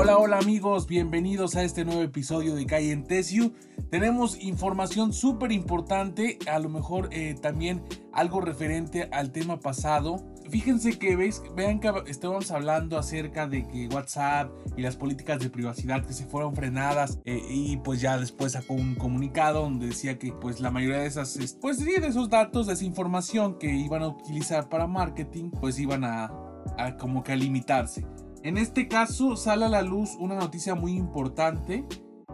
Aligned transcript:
Hola, 0.00 0.16
hola 0.16 0.38
amigos, 0.38 0.86
bienvenidos 0.86 1.56
a 1.56 1.64
este 1.64 1.84
nuevo 1.84 2.02
episodio 2.02 2.54
de 2.54 2.66
Calle 2.66 2.92
en. 2.92 3.52
Tenemos 3.90 4.40
información 4.40 5.12
súper 5.12 5.50
importante, 5.50 6.38
a 6.48 6.60
lo 6.60 6.68
mejor 6.68 7.08
eh, 7.10 7.34
también 7.42 7.82
algo 8.12 8.40
referente 8.40 9.08
al 9.10 9.32
tema 9.32 9.58
pasado. 9.58 10.24
Fíjense 10.50 11.00
que 11.00 11.16
veis, 11.16 11.42
vean 11.56 11.80
que 11.80 11.90
estábamos 12.06 12.52
hablando 12.52 12.96
acerca 12.96 13.48
de 13.48 13.66
que 13.66 13.88
WhatsApp 13.88 14.52
y 14.76 14.82
las 14.82 14.94
políticas 14.94 15.40
de 15.40 15.50
privacidad 15.50 16.06
que 16.06 16.12
se 16.12 16.26
fueron 16.26 16.54
frenadas 16.54 17.18
eh, 17.24 17.42
y 17.50 17.78
pues 17.78 18.00
ya 18.00 18.18
después 18.18 18.52
sacó 18.52 18.74
un 18.74 18.94
comunicado 18.94 19.62
donde 19.62 19.88
decía 19.88 20.16
que 20.16 20.32
pues 20.32 20.60
la 20.60 20.70
mayoría 20.70 20.98
de 20.98 21.06
esas, 21.06 21.56
pues 21.60 21.78
sí, 21.78 22.00
de 22.00 22.06
esos 22.06 22.30
datos, 22.30 22.68
de 22.68 22.74
esa 22.74 22.84
información 22.84 23.58
que 23.58 23.74
iban 23.74 24.04
a 24.04 24.06
utilizar 24.06 24.68
para 24.68 24.86
marketing, 24.86 25.50
pues 25.50 25.76
iban 25.80 26.04
a, 26.04 26.30
a 26.78 26.96
como 26.96 27.24
que 27.24 27.32
a 27.32 27.36
limitarse. 27.36 28.06
En 28.44 28.56
este 28.56 28.88
caso 28.88 29.36
sale 29.36 29.64
a 29.64 29.68
la 29.68 29.82
luz 29.82 30.16
una 30.18 30.36
noticia 30.36 30.74
muy 30.74 30.92
importante, 30.92 31.84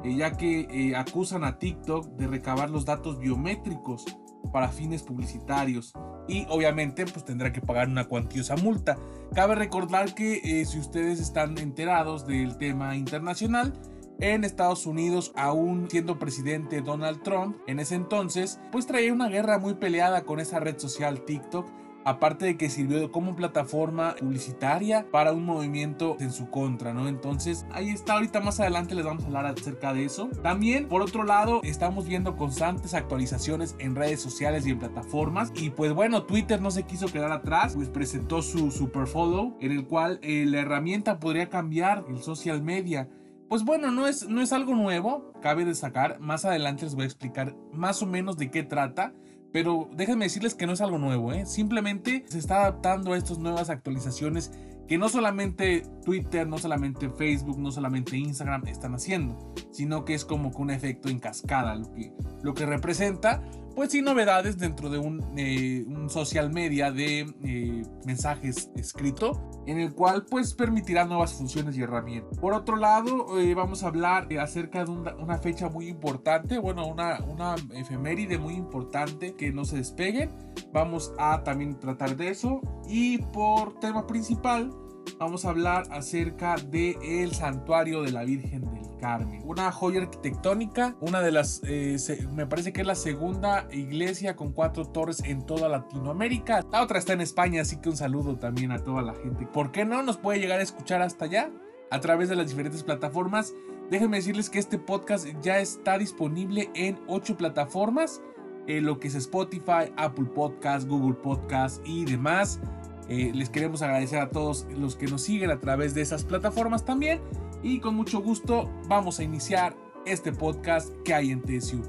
eh, 0.02 0.16
ya 0.16 0.36
que 0.36 0.60
eh, 0.70 0.96
acusan 0.96 1.44
a 1.44 1.58
TikTok 1.58 2.16
de 2.16 2.26
recabar 2.26 2.68
los 2.68 2.84
datos 2.84 3.18
biométricos 3.18 4.04
para 4.52 4.68
fines 4.68 5.02
publicitarios 5.02 5.94
y 6.28 6.46
obviamente 6.48 7.06
pues 7.06 7.24
tendrá 7.24 7.52
que 7.52 7.60
pagar 7.60 7.88
una 7.88 8.04
cuantiosa 8.04 8.56
multa. 8.56 8.98
Cabe 9.34 9.54
recordar 9.54 10.14
que 10.14 10.40
eh, 10.44 10.66
si 10.66 10.78
ustedes 10.78 11.20
están 11.20 11.56
enterados 11.58 12.26
del 12.26 12.58
tema 12.58 12.96
internacional, 12.96 13.72
en 14.20 14.44
Estados 14.44 14.86
Unidos, 14.86 15.32
aún 15.34 15.88
siendo 15.90 16.20
presidente 16.20 16.82
Donald 16.82 17.22
Trump, 17.22 17.56
en 17.66 17.80
ese 17.80 17.96
entonces, 17.96 18.60
pues 18.70 18.86
traía 18.86 19.12
una 19.12 19.28
guerra 19.28 19.58
muy 19.58 19.74
peleada 19.74 20.22
con 20.22 20.38
esa 20.38 20.60
red 20.60 20.78
social 20.78 21.24
TikTok 21.24 21.66
aparte 22.04 22.44
de 22.44 22.56
que 22.56 22.70
sirvió 22.70 23.10
como 23.10 23.36
plataforma 23.36 24.14
publicitaria 24.18 25.06
para 25.10 25.32
un 25.32 25.44
movimiento 25.44 26.16
en 26.20 26.32
su 26.32 26.50
contra, 26.50 26.92
¿no? 26.92 27.08
Entonces, 27.08 27.66
ahí 27.72 27.90
está, 27.90 28.14
ahorita 28.14 28.40
más 28.40 28.60
adelante 28.60 28.94
les 28.94 29.04
vamos 29.04 29.24
a 29.24 29.26
hablar 29.26 29.46
acerca 29.46 29.92
de 29.92 30.04
eso. 30.04 30.28
También, 30.42 30.88
por 30.88 31.02
otro 31.02 31.24
lado, 31.24 31.60
estamos 31.62 32.06
viendo 32.06 32.36
constantes 32.36 32.94
actualizaciones 32.94 33.74
en 33.78 33.94
redes 33.94 34.20
sociales 34.20 34.66
y 34.66 34.70
en 34.70 34.78
plataformas. 34.78 35.52
Y 35.54 35.70
pues 35.70 35.92
bueno, 35.92 36.24
Twitter 36.24 36.60
no 36.60 36.70
se 36.70 36.84
quiso 36.84 37.06
quedar 37.06 37.32
atrás, 37.32 37.74
pues 37.74 37.88
presentó 37.88 38.42
su 38.42 38.70
Super 38.70 39.06
Follow, 39.06 39.56
en 39.60 39.72
el 39.72 39.86
cual 39.86 40.18
eh, 40.22 40.44
la 40.46 40.60
herramienta 40.60 41.18
podría 41.18 41.48
cambiar 41.48 42.04
el 42.08 42.22
social 42.22 42.62
media. 42.62 43.08
Pues 43.48 43.64
bueno, 43.64 43.90
no 43.90 44.08
es, 44.08 44.28
no 44.28 44.40
es 44.40 44.52
algo 44.52 44.74
nuevo, 44.74 45.32
cabe 45.40 45.64
destacar. 45.64 46.18
Más 46.18 46.44
adelante 46.44 46.84
les 46.84 46.94
voy 46.94 47.04
a 47.04 47.06
explicar 47.06 47.54
más 47.72 48.02
o 48.02 48.06
menos 48.06 48.36
de 48.36 48.50
qué 48.50 48.62
trata. 48.62 49.14
Pero 49.54 49.88
déjenme 49.94 50.24
decirles 50.24 50.56
que 50.56 50.66
no 50.66 50.72
es 50.72 50.80
algo 50.80 50.98
nuevo, 50.98 51.32
¿eh? 51.32 51.46
simplemente 51.46 52.24
se 52.26 52.40
está 52.40 52.62
adaptando 52.62 53.12
a 53.12 53.16
estas 53.16 53.38
nuevas 53.38 53.70
actualizaciones 53.70 54.50
que 54.88 54.98
no 54.98 55.08
solamente 55.08 55.86
Twitter, 56.04 56.44
no 56.44 56.58
solamente 56.58 57.08
Facebook, 57.08 57.60
no 57.60 57.70
solamente 57.70 58.16
Instagram 58.16 58.66
están 58.66 58.96
haciendo, 58.96 59.54
sino 59.70 60.04
que 60.04 60.14
es 60.14 60.24
como 60.24 60.50
que 60.50 60.60
un 60.60 60.70
efecto 60.70 61.08
en 61.08 61.20
cascada, 61.20 61.76
lo 61.76 61.92
que, 61.92 62.12
lo 62.42 62.52
que 62.52 62.66
representa 62.66 63.44
pues 63.74 63.92
sí, 63.92 64.02
novedades 64.02 64.58
dentro 64.58 64.88
de 64.88 64.98
un, 64.98 65.34
eh, 65.36 65.84
social 66.08 66.52
media 66.52 66.92
de 66.92 67.20
eh, 67.44 67.82
mensajes 68.04 68.70
escrito, 68.76 69.50
en 69.66 69.78
el 69.78 69.94
cual 69.94 70.24
pues 70.28 70.54
permitirá 70.54 71.04
nuevas 71.04 71.34
funciones 71.34 71.76
y 71.76 71.82
herramientas. 71.82 72.38
Por 72.38 72.52
otro 72.52 72.76
lado, 72.76 73.38
eh, 73.38 73.54
vamos 73.54 73.82
a 73.82 73.88
hablar 73.88 74.28
acerca 74.38 74.84
de 74.84 74.90
una, 74.90 75.38
fecha 75.38 75.68
muy 75.68 75.88
importante, 75.88 76.58
bueno, 76.58 76.86
una, 76.86 77.18
una 77.24 77.56
efeméride 77.74 78.38
muy 78.38 78.54
importante 78.54 79.34
que 79.34 79.52
no 79.52 79.64
se 79.64 79.76
despegue. 79.76 80.28
Vamos 80.72 81.12
a 81.18 81.42
también 81.42 81.78
tratar 81.78 82.16
de 82.16 82.30
eso. 82.30 82.60
Y 82.88 83.18
por 83.18 83.78
tema 83.80 84.06
principal, 84.06 84.70
vamos 85.18 85.44
a 85.44 85.50
hablar 85.50 85.84
acerca 85.90 86.56
del 86.56 86.96
el 87.02 87.34
santuario 87.34 88.02
de 88.02 88.12
la 88.12 88.24
Virgen 88.24 88.62
del 88.72 88.96
Carmen. 88.98 89.42
Una 89.44 89.70
joya 89.70 90.02
arquitectónica, 90.02 90.96
una 91.00 91.20
de 91.20 91.32
las, 91.32 91.62
eh, 91.64 91.96
me 92.32 92.46
parece 92.46 92.72
que 92.72 92.80
es 92.80 92.86
la 92.86 92.94
segunda 92.94 93.68
iglesia 93.70 94.36
con 94.36 94.52
cuatro 94.52 94.86
torres 94.86 95.22
en 95.24 95.44
toda 95.44 95.68
Latinoamérica. 95.68 96.64
La 96.70 96.82
otra 96.82 96.98
está 96.98 97.12
en 97.12 97.20
España, 97.20 97.62
así 97.62 97.76
que 97.76 97.88
un 97.88 97.96
saludo 97.96 98.36
también 98.36 98.72
a 98.72 98.78
toda 98.78 99.02
la 99.02 99.14
gente. 99.14 99.46
¿Por 99.46 99.72
qué 99.72 99.84
no 99.84 100.02
nos 100.02 100.16
puede 100.16 100.40
llegar 100.40 100.60
a 100.60 100.62
escuchar 100.62 101.02
hasta 101.02 101.26
allá? 101.26 101.50
A 101.90 102.00
través 102.00 102.28
de 102.28 102.36
las 102.36 102.48
diferentes 102.48 102.82
plataformas. 102.82 103.54
Déjenme 103.90 104.16
decirles 104.16 104.48
que 104.48 104.58
este 104.58 104.78
podcast 104.78 105.26
ya 105.42 105.58
está 105.58 105.98
disponible 105.98 106.70
en 106.74 106.98
ocho 107.06 107.36
plataformas. 107.36 108.22
Eh, 108.66 108.80
lo 108.80 108.98
que 108.98 109.08
es 109.08 109.14
Spotify, 109.14 109.92
Apple 109.96 110.24
Podcast, 110.34 110.88
Google 110.88 111.14
Podcast 111.14 111.86
y 111.86 112.06
demás. 112.06 112.60
Eh, 113.08 113.32
les 113.34 113.50
queremos 113.50 113.82
agradecer 113.82 114.18
a 114.20 114.30
todos 114.30 114.66
los 114.76 114.96
que 114.96 115.06
nos 115.06 115.22
siguen 115.22 115.50
a 115.50 115.60
través 115.60 115.94
de 115.94 116.02
esas 116.02 116.24
plataformas 116.24 116.84
también. 116.84 117.20
Y 117.62 117.80
con 117.80 117.94
mucho 117.94 118.20
gusto 118.20 118.70
vamos 118.88 119.18
a 119.18 119.22
iniciar 119.22 119.76
este 120.06 120.32
podcast 120.32 120.92
que 121.04 121.14
hay 121.14 121.30
en 121.30 121.42
TSU. 121.42 121.82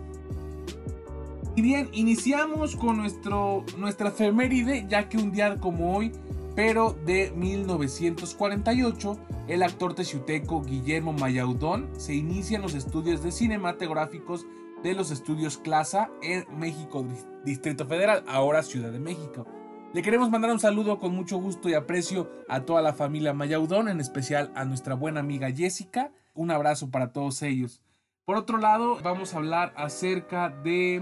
Y 1.56 1.62
bien, 1.62 1.90
iniciamos 1.94 2.75
con 2.75 2.98
nuestro, 2.98 3.64
nuestra 3.78 4.09
efeméride, 4.09 4.86
ya 4.90 5.08
que 5.08 5.18
un 5.18 5.31
día 5.31 5.58
como 5.58 5.96
hoy, 5.96 6.12
pero 6.54 6.98
de 7.06 7.31
1948, 7.31 9.18
el 9.48 9.64
actor 9.64 9.94
teciuteco 9.94 10.64
Guillermo 10.64 11.14
Mayaudón 11.14 11.90
se 11.98 12.14
inicia 12.14 12.58
en 12.58 12.62
los 12.62 12.74
estudios 12.74 13.24
de 13.24 13.31
cinematográficos 13.31 14.46
de 14.84 14.94
los 14.94 15.12
estudios 15.12 15.58
Clasa 15.58 16.09
en 16.22 16.46
México, 16.59 17.06
Distrito 17.46 17.86
Federal, 17.86 18.24
ahora 18.28 18.62
Ciudad 18.62 18.92
de 18.92 19.00
México. 19.00 19.46
Le 19.95 20.01
queremos 20.01 20.29
mandar 20.29 20.51
un 20.51 20.59
saludo 20.59 21.00
con 21.00 21.16
mucho 21.16 21.38
gusto 21.38 21.69
y 21.69 21.73
aprecio 21.73 22.29
a 22.50 22.63
toda 22.63 22.81
la 22.81 22.91
familia 22.91 23.33
Mayaudón, 23.33 23.88
en 23.88 24.01
especial 24.01 24.51
a 24.53 24.66
nuestra 24.66 24.94
buena 24.94 25.22
amiga 25.22 25.50
Jessica. 25.50 26.11
Un 26.33 26.51
abrazo 26.51 26.91
para 26.91 27.13
todos 27.13 27.41
ellos. 27.44 27.81
Por 28.25 28.35
otro 28.35 28.57
lado, 28.57 29.00
vamos 29.01 29.33
a 29.33 29.38
hablar 29.38 29.72
acerca 29.78 30.50
de, 30.50 31.01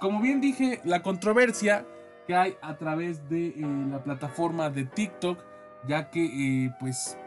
como 0.00 0.20
bien 0.20 0.40
dije, 0.40 0.80
la 0.84 1.02
controversia 1.02 1.84
que 2.28 2.36
hay 2.36 2.54
a 2.62 2.76
través 2.76 3.28
de 3.28 3.48
eh, 3.48 3.86
la 3.90 4.04
plataforma 4.04 4.70
de 4.70 4.84
TikTok, 4.84 5.40
ya 5.88 6.08
que, 6.08 6.66
eh, 6.66 6.70
pues, 6.78 7.18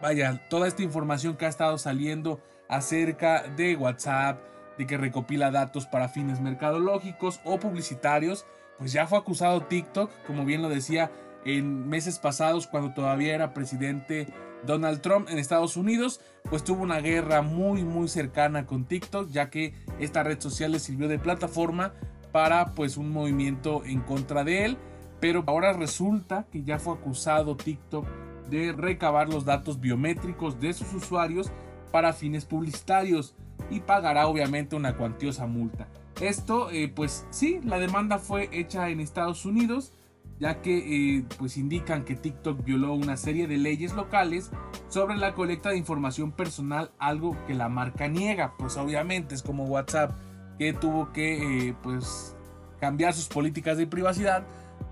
vaya, 0.00 0.48
toda 0.48 0.66
esta 0.66 0.82
información 0.82 1.36
que 1.36 1.44
ha 1.44 1.50
estado 1.50 1.76
saliendo 1.76 2.40
acerca 2.70 3.42
de 3.42 3.76
WhatsApp, 3.76 4.40
de 4.78 4.86
que 4.86 4.96
recopila 4.96 5.50
datos 5.50 5.84
para 5.84 6.08
fines 6.08 6.40
mercadológicos 6.40 7.38
o 7.44 7.58
publicitarios, 7.58 8.46
pues 8.78 8.92
ya 8.92 9.06
fue 9.06 9.18
acusado 9.18 9.62
TikTok, 9.62 10.10
como 10.26 10.44
bien 10.44 10.62
lo 10.62 10.68
decía 10.68 11.10
en 11.44 11.88
meses 11.88 12.18
pasados 12.18 12.66
cuando 12.66 12.94
todavía 12.94 13.34
era 13.34 13.54
presidente 13.54 14.28
Donald 14.64 15.00
Trump 15.00 15.28
en 15.28 15.38
Estados 15.38 15.76
Unidos, 15.76 16.20
pues 16.48 16.64
tuvo 16.64 16.82
una 16.82 17.00
guerra 17.00 17.42
muy 17.42 17.84
muy 17.84 18.08
cercana 18.08 18.66
con 18.66 18.84
TikTok, 18.84 19.30
ya 19.30 19.50
que 19.50 19.74
esta 19.98 20.22
red 20.22 20.40
social 20.40 20.72
le 20.72 20.78
sirvió 20.78 21.08
de 21.08 21.18
plataforma 21.18 21.92
para 22.32 22.74
pues 22.74 22.96
un 22.96 23.10
movimiento 23.10 23.84
en 23.84 24.00
contra 24.00 24.44
de 24.44 24.64
él, 24.64 24.78
pero 25.20 25.44
ahora 25.46 25.72
resulta 25.72 26.46
que 26.50 26.62
ya 26.62 26.78
fue 26.78 26.94
acusado 26.94 27.56
TikTok 27.56 28.06
de 28.50 28.72
recabar 28.72 29.28
los 29.28 29.44
datos 29.44 29.80
biométricos 29.80 30.58
de 30.60 30.72
sus 30.72 30.92
usuarios 30.94 31.50
para 31.92 32.12
fines 32.12 32.44
publicitarios 32.44 33.34
y 33.70 33.80
pagará 33.80 34.26
obviamente 34.26 34.76
una 34.76 34.96
cuantiosa 34.96 35.46
multa. 35.46 35.88
Esto, 36.20 36.70
eh, 36.70 36.88
pues 36.88 37.26
sí, 37.30 37.60
la 37.64 37.78
demanda 37.78 38.18
fue 38.18 38.48
hecha 38.52 38.88
en 38.88 39.00
Estados 39.00 39.44
Unidos, 39.44 39.92
ya 40.40 40.60
que 40.62 41.18
eh, 41.18 41.24
pues 41.38 41.56
indican 41.56 42.04
que 42.04 42.16
TikTok 42.16 42.64
violó 42.64 42.94
una 42.94 43.16
serie 43.16 43.46
de 43.46 43.56
leyes 43.56 43.94
locales 43.94 44.50
sobre 44.88 45.16
la 45.16 45.34
colecta 45.34 45.70
de 45.70 45.76
información 45.76 46.32
personal, 46.32 46.90
algo 46.98 47.36
que 47.46 47.54
la 47.54 47.68
marca 47.68 48.08
niega. 48.08 48.54
Pues 48.58 48.76
obviamente 48.76 49.34
es 49.34 49.42
como 49.42 49.64
WhatsApp 49.64 50.12
que 50.58 50.72
tuvo 50.72 51.12
que 51.12 51.68
eh, 51.68 51.76
pues 51.82 52.36
cambiar 52.80 53.14
sus 53.14 53.28
políticas 53.28 53.78
de 53.78 53.86
privacidad 53.86 54.44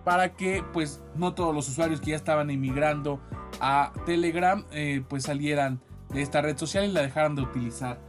para 0.04 0.34
que 0.34 0.62
pues 0.72 1.02
no 1.16 1.34
todos 1.34 1.54
los 1.54 1.68
usuarios 1.68 2.00
que 2.00 2.10
ya 2.10 2.16
estaban 2.16 2.50
emigrando 2.50 3.20
a 3.60 3.92
Telegram 4.04 4.64
pues 5.08 5.24
salieran 5.24 5.80
de 6.10 6.22
esta 6.22 6.40
red 6.40 6.56
social 6.56 6.84
y 6.84 6.92
la 6.92 7.02
dejaran 7.02 7.34
de 7.34 7.42
utilizar. 7.42 8.00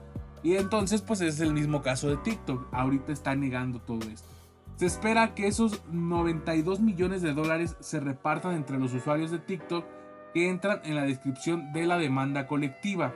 Y 0.43 0.55
entonces 0.55 1.01
pues 1.01 1.21
es 1.21 1.39
el 1.39 1.53
mismo 1.53 1.81
caso 1.81 2.09
de 2.09 2.17
TikTok. 2.17 2.67
Ahorita 2.71 3.11
está 3.11 3.35
negando 3.35 3.79
todo 3.79 4.07
esto. 4.09 4.27
Se 4.75 4.85
espera 4.85 5.33
que 5.33 5.47
esos 5.47 5.81
92 5.91 6.79
millones 6.79 7.23
de 7.23 7.33
dólares 7.33 7.75
se 7.79 7.99
repartan 7.99 8.53
entre 8.53 8.77
los 8.77 8.93
usuarios 8.93 9.31
de 9.31 9.39
TikTok 9.39 9.85
que 10.33 10.49
entran 10.49 10.81
en 10.83 10.95
la 10.95 11.03
descripción 11.03 11.73
de 11.73 11.87
la 11.87 11.97
demanda 11.97 12.45
colectiva. 12.45 13.13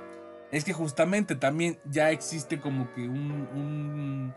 Es 0.52 0.64
que 0.64 0.74
justamente 0.74 1.36
también 1.36 1.78
ya 1.86 2.10
existe 2.10 2.60
como 2.60 2.92
que 2.94 3.08
un, 3.08 3.48
un, 3.54 4.34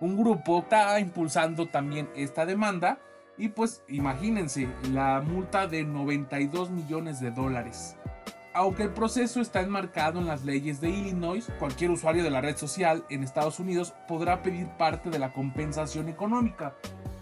un 0.00 0.16
grupo 0.16 0.60
está 0.60 0.98
impulsando 0.98 1.68
también 1.68 2.10
esta 2.16 2.44
demanda. 2.44 2.98
Y 3.38 3.48
pues 3.48 3.82
imagínense 3.88 4.68
la 4.92 5.20
multa 5.20 5.66
de 5.66 5.84
92 5.84 6.70
millones 6.70 7.20
de 7.20 7.30
dólares. 7.30 7.96
Aunque 8.56 8.84
el 8.84 8.90
proceso 8.90 9.40
está 9.40 9.62
enmarcado 9.62 10.20
en 10.20 10.28
las 10.28 10.44
leyes 10.44 10.80
de 10.80 10.88
Illinois, 10.88 11.44
cualquier 11.58 11.90
usuario 11.90 12.22
de 12.22 12.30
la 12.30 12.40
red 12.40 12.56
social 12.56 13.04
en 13.10 13.24
Estados 13.24 13.58
Unidos 13.58 13.94
podrá 14.06 14.44
pedir 14.44 14.68
parte 14.78 15.10
de 15.10 15.18
la 15.18 15.32
compensación 15.32 16.08
económica. 16.08 16.76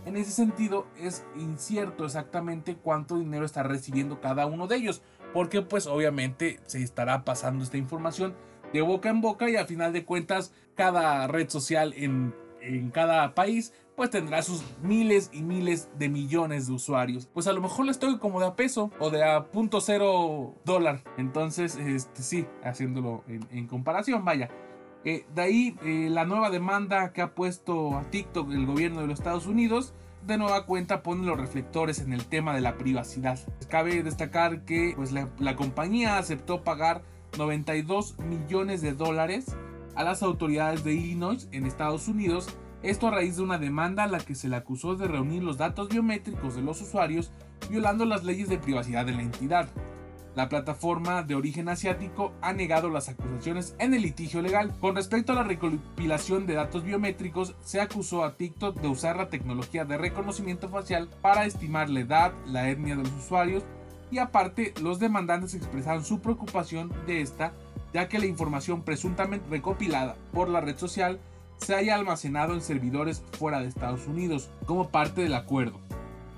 En 0.04 0.18
ese 0.18 0.30
sentido, 0.30 0.86
es 1.00 1.24
incierto 1.38 2.04
exactamente 2.04 2.76
cuánto 2.76 3.16
dinero 3.16 3.46
está 3.46 3.62
recibiendo 3.62 4.20
cada 4.20 4.44
uno 4.44 4.66
de 4.66 4.76
ellos, 4.76 5.00
porque 5.32 5.62
pues 5.62 5.86
obviamente 5.86 6.60
se 6.66 6.82
estará 6.82 7.24
pasando 7.24 7.64
esta 7.64 7.78
información 7.78 8.34
de 8.74 8.82
boca 8.82 9.08
en 9.08 9.22
boca 9.22 9.48
y 9.48 9.56
a 9.56 9.64
final 9.64 9.94
de 9.94 10.04
cuentas 10.04 10.52
cada 10.74 11.26
red 11.28 11.48
social 11.48 11.94
en, 11.96 12.34
en 12.62 12.90
cada 12.90 13.34
país 13.34 13.72
pues 13.96 14.10
tendrá 14.10 14.42
sus 14.42 14.64
miles 14.82 15.30
y 15.32 15.42
miles 15.42 15.88
de 15.98 16.08
millones 16.08 16.66
de 16.66 16.72
usuarios. 16.72 17.28
Pues 17.32 17.46
a 17.46 17.52
lo 17.52 17.60
mejor 17.60 17.86
les 17.86 17.98
toque 17.98 18.18
como 18.18 18.40
de 18.40 18.46
a 18.46 18.56
peso 18.56 18.90
o 18.98 19.10
de 19.10 19.22
a 19.22 19.50
punto 19.50 19.80
cero 19.80 20.54
dólar. 20.64 21.02
Entonces, 21.18 21.76
este 21.76 22.22
sí, 22.22 22.46
haciéndolo 22.64 23.22
en, 23.28 23.66
comparación, 23.66 24.24
vaya. 24.24 24.50
Eh, 25.04 25.26
de 25.34 25.42
ahí 25.42 25.76
eh, 25.84 26.08
la 26.10 26.24
nueva 26.24 26.50
demanda 26.50 27.12
que 27.12 27.22
ha 27.22 27.34
puesto 27.34 27.96
a 27.96 28.02
TikTok 28.10 28.50
el 28.52 28.66
gobierno 28.66 29.00
de 29.00 29.08
los 29.08 29.18
Estados 29.18 29.46
Unidos 29.46 29.94
de 30.26 30.38
nueva 30.38 30.64
cuenta 30.66 31.02
pone 31.02 31.26
los 31.26 31.36
reflectores 31.36 31.98
en 31.98 32.12
el 32.12 32.26
tema 32.26 32.54
de 32.54 32.60
la 32.60 32.78
privacidad. 32.78 33.40
Cabe 33.68 34.02
destacar 34.02 34.64
que 34.64 34.92
pues, 34.96 35.10
la, 35.10 35.28
la 35.38 35.56
compañía 35.56 36.18
aceptó 36.18 36.62
pagar 36.62 37.02
92 37.36 38.18
millones 38.18 38.80
de 38.82 38.92
dólares 38.92 39.56
a 39.94 40.04
las 40.04 40.22
autoridades 40.22 40.84
de 40.84 40.94
Illinois 40.94 41.48
en 41.52 41.66
Estados 41.66 42.08
Unidos 42.08 42.48
esto 42.82 43.06
a 43.06 43.12
raíz 43.12 43.36
de 43.36 43.42
una 43.42 43.58
demanda 43.58 44.02
a 44.02 44.08
la 44.08 44.18
que 44.18 44.34
se 44.34 44.48
le 44.48 44.56
acusó 44.56 44.96
de 44.96 45.06
reunir 45.06 45.44
los 45.44 45.56
datos 45.56 45.88
biométricos 45.88 46.56
de 46.56 46.62
los 46.62 46.82
usuarios 46.82 47.30
violando 47.70 48.04
las 48.04 48.24
leyes 48.24 48.48
de 48.48 48.58
privacidad 48.58 49.06
de 49.06 49.12
la 49.12 49.22
entidad. 49.22 49.68
La 50.34 50.48
plataforma 50.48 51.22
de 51.22 51.36
origen 51.36 51.68
asiático 51.68 52.32
ha 52.40 52.52
negado 52.52 52.88
las 52.88 53.08
acusaciones 53.08 53.76
en 53.78 53.94
el 53.94 54.02
litigio 54.02 54.42
legal. 54.42 54.74
Con 54.80 54.96
respecto 54.96 55.32
a 55.32 55.36
la 55.36 55.42
recopilación 55.44 56.46
de 56.46 56.54
datos 56.54 56.82
biométricos, 56.82 57.54
se 57.62 57.80
acusó 57.80 58.24
a 58.24 58.36
TikTok 58.36 58.80
de 58.80 58.88
usar 58.88 59.16
la 59.16 59.28
tecnología 59.28 59.84
de 59.84 59.98
reconocimiento 59.98 60.68
facial 60.68 61.08
para 61.20 61.44
estimar 61.44 61.88
la 61.88 62.00
edad, 62.00 62.32
la 62.46 62.68
etnia 62.68 62.96
de 62.96 63.04
los 63.04 63.12
usuarios 63.12 63.62
y 64.10 64.18
aparte 64.18 64.74
los 64.82 64.98
demandantes 64.98 65.54
expresaron 65.54 66.04
su 66.04 66.20
preocupación 66.20 66.90
de 67.06 67.20
esta 67.20 67.52
ya 67.92 68.08
que 68.08 68.18
la 68.18 68.26
información 68.26 68.82
presuntamente 68.82 69.48
recopilada 69.50 70.16
por 70.32 70.48
la 70.48 70.60
red 70.60 70.76
social 70.76 71.20
se 71.56 71.74
haya 71.74 71.94
almacenado 71.94 72.54
en 72.54 72.60
servidores 72.60 73.22
fuera 73.38 73.60
de 73.60 73.68
Estados 73.68 74.06
Unidos 74.06 74.50
como 74.66 74.88
parte 74.88 75.22
del 75.22 75.34
acuerdo. 75.34 75.80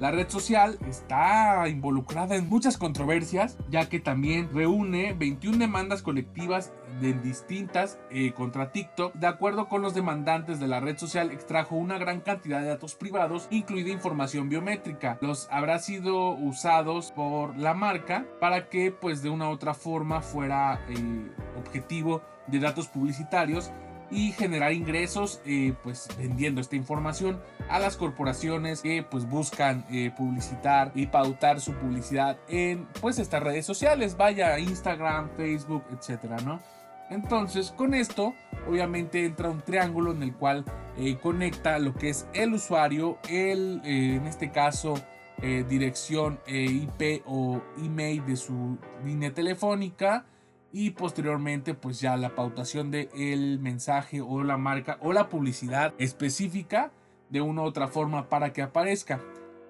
La 0.01 0.11
red 0.11 0.29
social 0.29 0.77
está 0.89 1.69
involucrada 1.69 2.35
en 2.35 2.49
muchas 2.49 2.77
controversias, 2.77 3.57
ya 3.71 3.89
que 3.89 4.01
también 4.01 4.51
reúne 4.53 5.15
21 5.15 5.59
demandas 5.59 6.03
colectivas 6.03 6.73
de 7.01 7.13
distintas 7.13 8.01
eh, 8.11 8.33
contra 8.33 8.73
TikTok. 8.73 9.15
De 9.15 9.29
acuerdo 9.29 9.69
con 9.69 9.83
los 9.83 9.95
demandantes 9.95 10.59
de 10.59 10.67
la 10.67 10.81
red 10.81 10.99
social, 10.99 11.31
extrajo 11.31 11.77
una 11.77 11.97
gran 11.99 12.21
cantidad 12.21 12.61
de 12.61 12.69
datos 12.69 12.97
privados, 12.97 13.47
incluida 13.51 13.91
información 13.91 14.49
biométrica. 14.49 15.17
Los 15.21 15.49
habrá 15.53 15.79
sido 15.79 16.31
usados 16.31 17.13
por 17.13 17.57
la 17.57 17.75
marca 17.75 18.27
para 18.41 18.69
que, 18.69 18.91
pues, 18.91 19.23
de 19.23 19.31
una 19.31 19.49
u 19.49 19.53
otra 19.53 19.75
forma 19.75 20.21
fuera 20.23 20.85
eh, 20.89 21.31
objetivo 21.57 22.23
de 22.49 22.59
datos 22.59 22.89
publicitarios 22.89 23.71
y 24.11 24.33
generar 24.33 24.73
ingresos 24.73 25.41
eh, 25.47 25.75
pues 25.83 26.09
vendiendo 26.19 26.61
esta 26.61 26.77
información 26.77 27.41
a 27.69 27.79
las 27.79 27.97
corporaciones 27.97 28.83
que 28.83 29.03
pues 29.03 29.29
buscan 29.29 29.85
eh, 29.91 30.13
publicitar 30.17 30.93
y 30.95 31.07
pautar 31.07 31.61
su 31.61 31.73
publicidad 31.75 32.39
en 32.49 32.87
pues 33.01 33.19
estas 33.19 33.43
redes 33.43 33.67
sociales. 33.67 34.17
Vaya 34.17 34.59
Instagram 34.59 35.31
Facebook 35.37 35.85
etcétera 35.93 36.37
no 36.45 36.61
entonces 37.11 37.71
con 37.73 37.95
esto 37.95 38.35
obviamente 38.69 39.25
entra 39.25 39.51
un 39.51 39.61
triángulo 39.61 40.13
en 40.13 40.23
el 40.23 40.35
cual 40.35 40.65
eh, 40.97 41.17
conecta 41.23 41.79
lo 41.79 41.95
que 41.95 42.11
es 42.11 42.27
el 42.33 42.55
usuario 42.55 43.19
el 43.29 43.81
en 43.85 44.27
este 44.27 44.51
caso 44.51 44.95
dirección 45.69 46.39
IP 46.47 47.23
o 47.27 47.61
email 47.77 48.25
de 48.25 48.37
su 48.37 48.79
línea 49.05 49.35
telefónica 49.35 50.25
y 50.75 50.91
posteriormente 50.91 51.73
pues 51.75 52.01
ya 52.01 52.17
la 52.17 52.35
pautación 52.35 52.91
de 52.91 53.09
el 53.17 53.61
mensaje 53.61 54.21
o 54.21 54.43
la 54.43 54.57
marca 54.57 54.99
o 55.01 55.13
la 55.13 55.29
publicidad 55.29 55.95
específica 55.99 56.91
de 57.31 57.41
una 57.41 57.63
u 57.63 57.65
otra 57.65 57.87
forma 57.87 58.29
para 58.29 58.53
que 58.53 58.61
aparezca. 58.61 59.21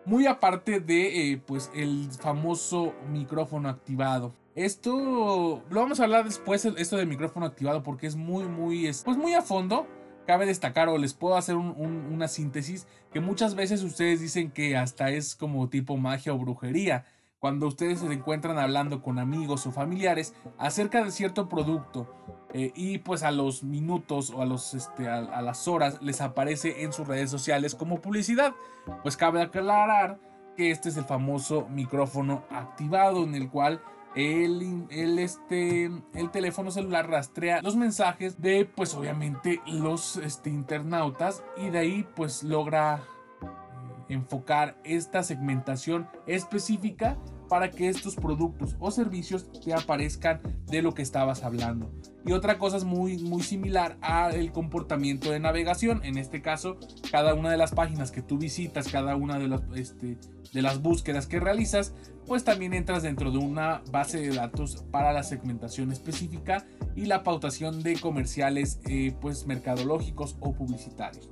Muy 0.06 0.26
aparte 0.26 0.80
de 0.80 1.32
eh, 1.32 1.42
pues 1.44 1.70
el 1.74 2.08
famoso 2.10 2.94
micrófono 3.10 3.68
activado. 3.68 4.32
Esto 4.54 5.62
lo 5.68 5.80
vamos 5.80 6.00
a 6.00 6.04
hablar 6.04 6.24
después, 6.24 6.64
esto 6.64 6.96
del 6.96 7.06
micrófono 7.06 7.44
activado, 7.44 7.82
porque 7.82 8.06
es 8.06 8.16
muy, 8.16 8.44
muy, 8.44 8.90
pues 9.04 9.18
muy 9.18 9.34
a 9.34 9.42
fondo. 9.42 9.86
Cabe 10.26 10.46
destacar 10.46 10.88
o 10.88 10.96
les 10.96 11.12
puedo 11.12 11.36
hacer 11.36 11.56
una 11.56 12.28
síntesis 12.28 12.86
que 13.12 13.20
muchas 13.20 13.54
veces 13.54 13.82
ustedes 13.82 14.20
dicen 14.20 14.50
que 14.50 14.74
hasta 14.74 15.10
es 15.10 15.36
como 15.36 15.68
tipo 15.68 15.98
magia 15.98 16.32
o 16.32 16.38
brujería 16.38 17.04
cuando 17.44 17.66
ustedes 17.66 17.98
se 17.98 18.10
encuentran 18.10 18.58
hablando 18.58 19.02
con 19.02 19.18
amigos 19.18 19.66
o 19.66 19.70
familiares 19.70 20.32
acerca 20.56 21.04
de 21.04 21.10
cierto 21.10 21.46
producto 21.46 22.10
eh, 22.54 22.72
y 22.74 22.96
pues 22.96 23.22
a 23.22 23.32
los 23.32 23.62
minutos 23.62 24.30
o 24.30 24.40
a, 24.40 24.46
los, 24.46 24.72
este, 24.72 25.10
a, 25.10 25.42
las 25.42 25.68
horas 25.68 26.00
les 26.00 26.22
aparece 26.22 26.84
en 26.84 26.94
sus 26.94 27.06
redes 27.06 27.28
sociales 27.28 27.74
como 27.74 28.00
publicidad. 28.00 28.54
Pues 29.02 29.18
cabe 29.18 29.42
aclarar 29.42 30.18
que 30.56 30.70
este 30.70 30.88
es 30.88 30.96
el 30.96 31.04
famoso 31.04 31.68
micrófono 31.68 32.44
activado 32.48 33.24
en 33.24 33.34
el 33.34 33.50
cual 33.50 33.82
el, 34.16 34.86
el, 34.88 35.18
este, 35.18 35.90
el 36.14 36.30
teléfono 36.30 36.70
celular 36.70 37.10
rastrea 37.10 37.60
los 37.60 37.76
mensajes 37.76 38.40
de 38.40 38.64
pues 38.64 38.94
obviamente 38.94 39.60
los 39.66 40.16
este, 40.16 40.48
internautas 40.48 41.44
y 41.58 41.68
de 41.68 41.78
ahí 41.78 42.08
pues 42.16 42.42
logra 42.42 43.02
eh, 43.42 44.14
enfocar 44.14 44.78
esta 44.82 45.22
segmentación 45.22 46.08
específica 46.26 47.18
para 47.48 47.70
que 47.70 47.88
estos 47.88 48.16
productos 48.16 48.76
o 48.78 48.90
servicios 48.90 49.50
te 49.64 49.74
aparezcan 49.74 50.40
de 50.66 50.82
lo 50.82 50.94
que 50.94 51.02
estabas 51.02 51.42
hablando. 51.42 51.90
Y 52.26 52.32
otra 52.32 52.58
cosa 52.58 52.78
es 52.78 52.84
muy, 52.84 53.18
muy 53.18 53.42
similar 53.42 53.98
al 54.00 54.50
comportamiento 54.52 55.30
de 55.30 55.40
navegación. 55.40 56.00
En 56.04 56.16
este 56.16 56.40
caso, 56.40 56.78
cada 57.10 57.34
una 57.34 57.50
de 57.50 57.58
las 57.58 57.72
páginas 57.72 58.10
que 58.10 58.22
tú 58.22 58.38
visitas, 58.38 58.88
cada 58.88 59.14
una 59.14 59.38
de 59.38 59.48
las, 59.48 59.62
este, 59.74 60.18
de 60.52 60.62
las 60.62 60.80
búsquedas 60.80 61.26
que 61.26 61.38
realizas, 61.38 61.92
pues 62.26 62.42
también 62.44 62.72
entras 62.72 63.02
dentro 63.02 63.30
de 63.30 63.38
una 63.38 63.82
base 63.90 64.20
de 64.20 64.34
datos 64.34 64.84
para 64.90 65.12
la 65.12 65.22
segmentación 65.22 65.92
específica 65.92 66.64
y 66.96 67.06
la 67.06 67.22
pautación 67.22 67.82
de 67.82 67.98
comerciales 68.00 68.80
eh, 68.86 69.14
pues 69.20 69.46
mercadológicos 69.46 70.36
o 70.40 70.52
publicitarios. 70.54 71.28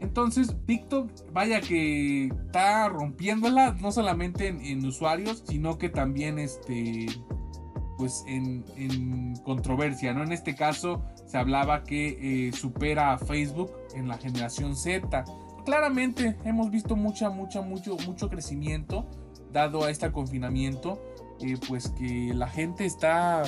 Entonces, 0.00 0.54
TikTok, 0.66 1.10
vaya 1.32 1.60
que 1.60 2.26
está 2.26 2.88
rompiéndola, 2.88 3.72
no 3.80 3.92
solamente 3.92 4.48
en, 4.48 4.84
usuarios, 4.84 5.42
sino 5.46 5.78
que 5.78 5.88
también 5.88 6.38
este, 6.38 7.06
pues 7.96 8.24
en, 8.26 9.34
controversia, 9.44 10.12
¿no? 10.12 10.22
En 10.22 10.32
este 10.32 10.54
caso 10.54 11.02
se 11.26 11.38
hablaba 11.38 11.84
que 11.84 12.48
eh, 12.48 12.52
supera 12.52 13.12
a 13.12 13.18
Facebook 13.18 13.70
en 13.94 14.08
la 14.08 14.18
generación 14.18 14.76
Z. 14.76 15.24
Claramente 15.64 16.36
hemos 16.44 16.70
visto 16.70 16.94
mucha, 16.94 17.30
mucha, 17.30 17.62
mucho, 17.62 17.96
mucho 18.06 18.28
crecimiento 18.28 19.06
dado 19.52 19.84
a 19.84 19.90
este 19.90 20.12
confinamiento, 20.12 21.00
eh, 21.40 21.56
pues 21.68 21.88
que 21.90 22.32
la 22.34 22.48
gente 22.48 22.84
está 22.84 23.42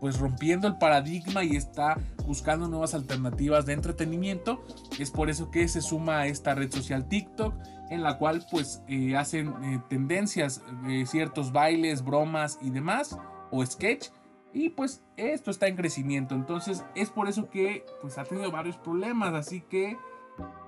pues 0.00 0.18
rompiendo 0.18 0.68
el 0.68 0.78
paradigma 0.78 1.44
y 1.44 1.56
está 1.56 1.98
buscando 2.26 2.68
nuevas 2.68 2.94
alternativas 2.94 3.66
de 3.66 3.72
entretenimiento. 3.72 4.62
Es 4.98 5.10
por 5.10 5.30
eso 5.30 5.50
que 5.50 5.66
se 5.68 5.80
suma 5.80 6.20
a 6.20 6.26
esta 6.26 6.54
red 6.54 6.70
social 6.70 7.08
TikTok, 7.08 7.54
en 7.90 8.02
la 8.02 8.18
cual 8.18 8.44
pues 8.50 8.82
eh, 8.86 9.16
hacen 9.16 9.54
eh, 9.64 9.80
tendencias, 9.88 10.62
eh, 10.88 11.04
ciertos 11.06 11.52
bailes, 11.52 12.04
bromas 12.04 12.58
y 12.62 12.70
demás, 12.70 13.18
o 13.50 13.64
sketch. 13.64 14.08
Y 14.52 14.70
pues 14.70 15.02
esto 15.16 15.50
está 15.50 15.68
en 15.68 15.76
crecimiento. 15.76 16.34
Entonces 16.34 16.84
es 16.94 17.10
por 17.10 17.28
eso 17.28 17.48
que 17.50 17.84
pues 18.00 18.18
ha 18.18 18.24
tenido 18.24 18.50
varios 18.50 18.76
problemas. 18.76 19.34
Así 19.34 19.60
que 19.62 19.96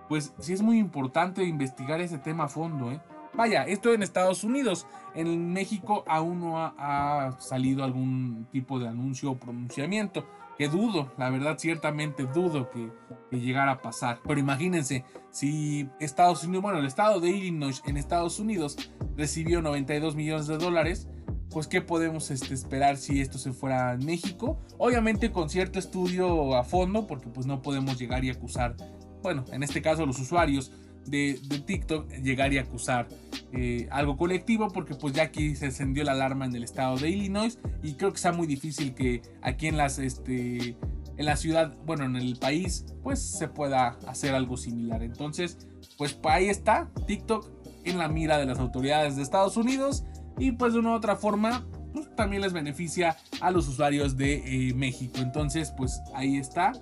pues 0.08 0.34
sí 0.38 0.52
es 0.52 0.62
muy 0.62 0.78
importante 0.78 1.44
investigar 1.44 2.00
ese 2.00 2.18
tema 2.18 2.44
a 2.44 2.48
fondo. 2.48 3.00
Vaya, 3.40 3.62
esto 3.62 3.94
en 3.94 4.02
Estados 4.02 4.44
Unidos. 4.44 4.86
En 5.14 5.50
México 5.54 6.04
aún 6.06 6.40
no 6.40 6.58
ha 6.58 7.38
salido 7.40 7.84
algún 7.84 8.46
tipo 8.52 8.78
de 8.78 8.86
anuncio 8.86 9.30
o 9.30 9.38
pronunciamiento 9.38 10.26
que 10.58 10.68
dudo, 10.68 11.10
la 11.16 11.30
verdad 11.30 11.56
ciertamente 11.56 12.26
dudo 12.26 12.68
que, 12.68 12.90
llegara 13.34 13.72
a 13.72 13.80
pasar. 13.80 14.20
Pero 14.28 14.38
imagínense, 14.38 15.06
si 15.30 15.88
Estados 16.00 16.44
Unidos, 16.44 16.64
bueno, 16.64 16.80
el 16.80 16.84
estado 16.84 17.18
de 17.18 17.30
Illinois 17.30 17.82
en 17.86 17.96
Estados 17.96 18.38
Unidos 18.40 18.76
recibió 19.16 19.62
92 19.62 20.16
millones 20.16 20.46
de 20.46 20.58
dólares, 20.58 21.08
pues 21.48 21.66
qué 21.66 21.80
podemos 21.80 22.30
este, 22.30 22.52
esperar 22.52 22.98
si 22.98 23.22
esto 23.22 23.38
se 23.38 23.54
fuera 23.54 23.92
a 23.92 23.96
México. 23.96 24.60
Obviamente 24.76 25.32
con 25.32 25.48
cierto 25.48 25.78
estudio 25.78 26.54
a 26.56 26.62
fondo, 26.62 27.06
porque 27.06 27.30
pues 27.30 27.46
no 27.46 27.62
podemos 27.62 27.98
llegar 27.98 28.22
y 28.22 28.28
acusar, 28.28 28.76
bueno, 29.22 29.46
en 29.50 29.62
este 29.62 29.80
caso 29.80 30.04
los 30.04 30.20
usuarios 30.20 30.72
de, 31.06 31.34
TikTok 31.66 32.10
llegar 32.22 32.52
y 32.52 32.58
acusar 32.58 33.08
eh, 33.52 33.88
algo 33.90 34.16
colectivo 34.16 34.68
porque 34.68 34.94
pues 34.94 35.14
ya 35.14 35.24
aquí 35.24 35.56
se 35.56 35.66
encendió 35.66 36.04
la 36.04 36.12
alarma 36.12 36.46
en 36.46 36.54
el 36.54 36.64
estado 36.64 36.96
de 36.96 37.10
Illinois 37.10 37.58
y 37.82 37.94
creo 37.94 38.12
que 38.12 38.18
sea 38.18 38.32
muy 38.32 38.46
difícil 38.46 38.94
que 38.94 39.22
aquí 39.42 39.66
en 39.66 39.76
las 39.76 39.98
este 39.98 40.76
en 41.20 41.26
la 41.26 41.36
ciudad, 41.36 41.76
bueno, 41.84 42.04
en 42.04 42.16
el 42.16 42.36
país, 42.36 42.86
pues 43.02 43.20
se 43.20 43.46
pueda 43.46 43.98
hacer 44.06 44.34
algo 44.34 44.56
similar. 44.56 45.02
Entonces, 45.02 45.58
pues 45.98 46.18
ahí 46.24 46.48
está 46.48 46.88
TikTok 47.06 47.46
en 47.84 47.98
la 47.98 48.08
mira 48.08 48.38
de 48.38 48.46
las 48.46 48.58
autoridades 48.58 49.16
de 49.16 49.22
Estados 49.22 49.58
Unidos 49.58 50.02
y 50.38 50.52
pues 50.52 50.72
de 50.72 50.78
una 50.78 50.92
u 50.92 50.94
otra 50.94 51.16
forma 51.16 51.66
pues, 51.92 52.14
también 52.16 52.40
les 52.40 52.54
beneficia 52.54 53.18
a 53.42 53.50
los 53.50 53.68
usuarios 53.68 54.16
de 54.16 54.68
eh, 54.70 54.74
México. 54.74 55.18
Entonces, 55.18 55.74
pues 55.76 56.00
ahí 56.14 56.38
está 56.38 56.72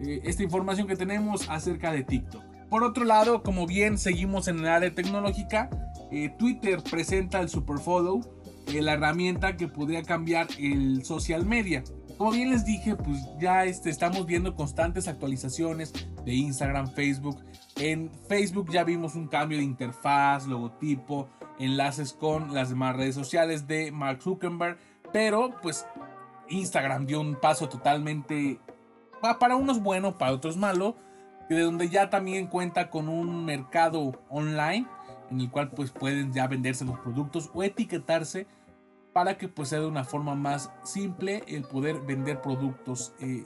eh, 0.00 0.20
esta 0.22 0.44
información 0.44 0.86
que 0.86 0.94
tenemos 0.94 1.48
acerca 1.48 1.90
de 1.90 2.04
TikTok. 2.04 2.41
Por 2.72 2.84
otro 2.84 3.04
lado, 3.04 3.42
como 3.42 3.66
bien 3.66 3.98
seguimos 3.98 4.48
en 4.48 4.60
el 4.60 4.66
área 4.66 4.94
tecnológica, 4.94 5.68
eh, 6.10 6.34
Twitter 6.38 6.82
presenta 6.82 7.38
el 7.40 7.50
Superfollow, 7.50 8.22
la 8.72 8.94
herramienta 8.94 9.58
que 9.58 9.68
podría 9.68 10.02
cambiar 10.04 10.46
el 10.58 11.04
social 11.04 11.44
media. 11.44 11.84
Como 12.16 12.30
bien 12.30 12.50
les 12.50 12.64
dije, 12.64 12.96
pues 12.96 13.18
ya 13.38 13.66
este, 13.66 13.90
estamos 13.90 14.24
viendo 14.24 14.56
constantes 14.56 15.06
actualizaciones 15.06 15.92
de 16.24 16.32
Instagram, 16.32 16.88
Facebook. 16.92 17.44
En 17.76 18.10
Facebook 18.26 18.70
ya 18.70 18.84
vimos 18.84 19.16
un 19.16 19.28
cambio 19.28 19.58
de 19.58 19.64
interfaz, 19.64 20.46
logotipo, 20.46 21.28
enlaces 21.58 22.14
con 22.14 22.54
las 22.54 22.70
demás 22.70 22.96
redes 22.96 23.14
sociales 23.14 23.66
de 23.66 23.92
Mark 23.92 24.22
Zuckerberg, 24.22 24.78
pero 25.12 25.56
pues 25.60 25.84
Instagram 26.48 27.04
dio 27.04 27.20
un 27.20 27.38
paso 27.38 27.68
totalmente 27.68 28.58
para 29.38 29.56
unos 29.56 29.82
bueno, 29.82 30.16
para 30.16 30.32
otros 30.32 30.56
malo, 30.56 30.96
de 31.56 31.62
donde 31.62 31.88
ya 31.88 32.10
también 32.10 32.46
cuenta 32.46 32.90
con 32.90 33.08
un 33.08 33.44
mercado 33.44 34.22
online 34.28 34.86
en 35.32 35.40
el 35.40 35.50
cual 35.50 35.70
pues 35.70 35.90
pueden 35.90 36.32
ya 36.32 36.46
venderse 36.46 36.84
los 36.84 36.98
productos 36.98 37.50
o 37.54 37.62
etiquetarse 37.62 38.46
para 39.12 39.36
que 39.36 39.48
pues 39.48 39.70
sea 39.70 39.80
de 39.80 39.86
una 39.86 40.04
forma 40.04 40.34
más 40.34 40.70
simple 40.84 41.42
el 41.46 41.64
poder 41.64 42.00
vender 42.00 42.40
productos 42.40 43.14
eh, 43.20 43.44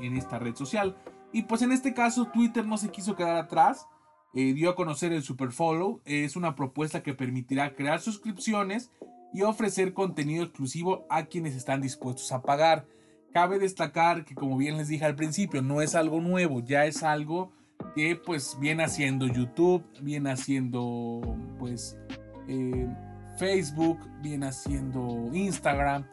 en, 0.00 0.16
esta 0.16 0.38
red 0.38 0.54
social. 0.54 0.96
Y 1.32 1.42
pues 1.42 1.62
en 1.62 1.72
este 1.72 1.94
caso 1.94 2.26
Twitter 2.26 2.66
no 2.66 2.78
se 2.78 2.90
quiso 2.90 3.16
quedar 3.16 3.36
atrás, 3.36 3.86
eh, 4.34 4.52
dio 4.54 4.70
a 4.70 4.76
conocer 4.76 5.12
el 5.12 5.22
Superfollow, 5.22 6.00
es 6.04 6.36
una 6.36 6.54
propuesta 6.54 7.02
que 7.02 7.14
permitirá 7.14 7.74
crear 7.74 8.00
suscripciones 8.00 8.90
y 9.32 9.42
ofrecer 9.42 9.94
contenido 9.94 10.44
exclusivo 10.44 11.06
a 11.10 11.26
quienes 11.26 11.54
están 11.54 11.80
dispuestos 11.80 12.30
a 12.32 12.42
pagar. 12.42 12.86
Cabe 13.34 13.58
destacar 13.58 14.24
que 14.24 14.36
como 14.36 14.56
bien 14.56 14.76
les 14.76 14.86
dije 14.86 15.04
al 15.04 15.16
principio, 15.16 15.60
no 15.60 15.82
es 15.82 15.96
algo 15.96 16.20
nuevo, 16.20 16.60
ya 16.60 16.86
es 16.86 17.02
algo 17.02 17.50
que 17.96 18.14
pues 18.14 18.56
viene 18.60 18.84
haciendo 18.84 19.26
YouTube, 19.26 19.84
viene 20.00 20.30
haciendo 20.30 21.20
pues 21.58 21.98
eh, 22.46 22.88
Facebook, 23.36 23.98
viene 24.22 24.46
haciendo 24.46 25.30
Instagram, 25.32 26.06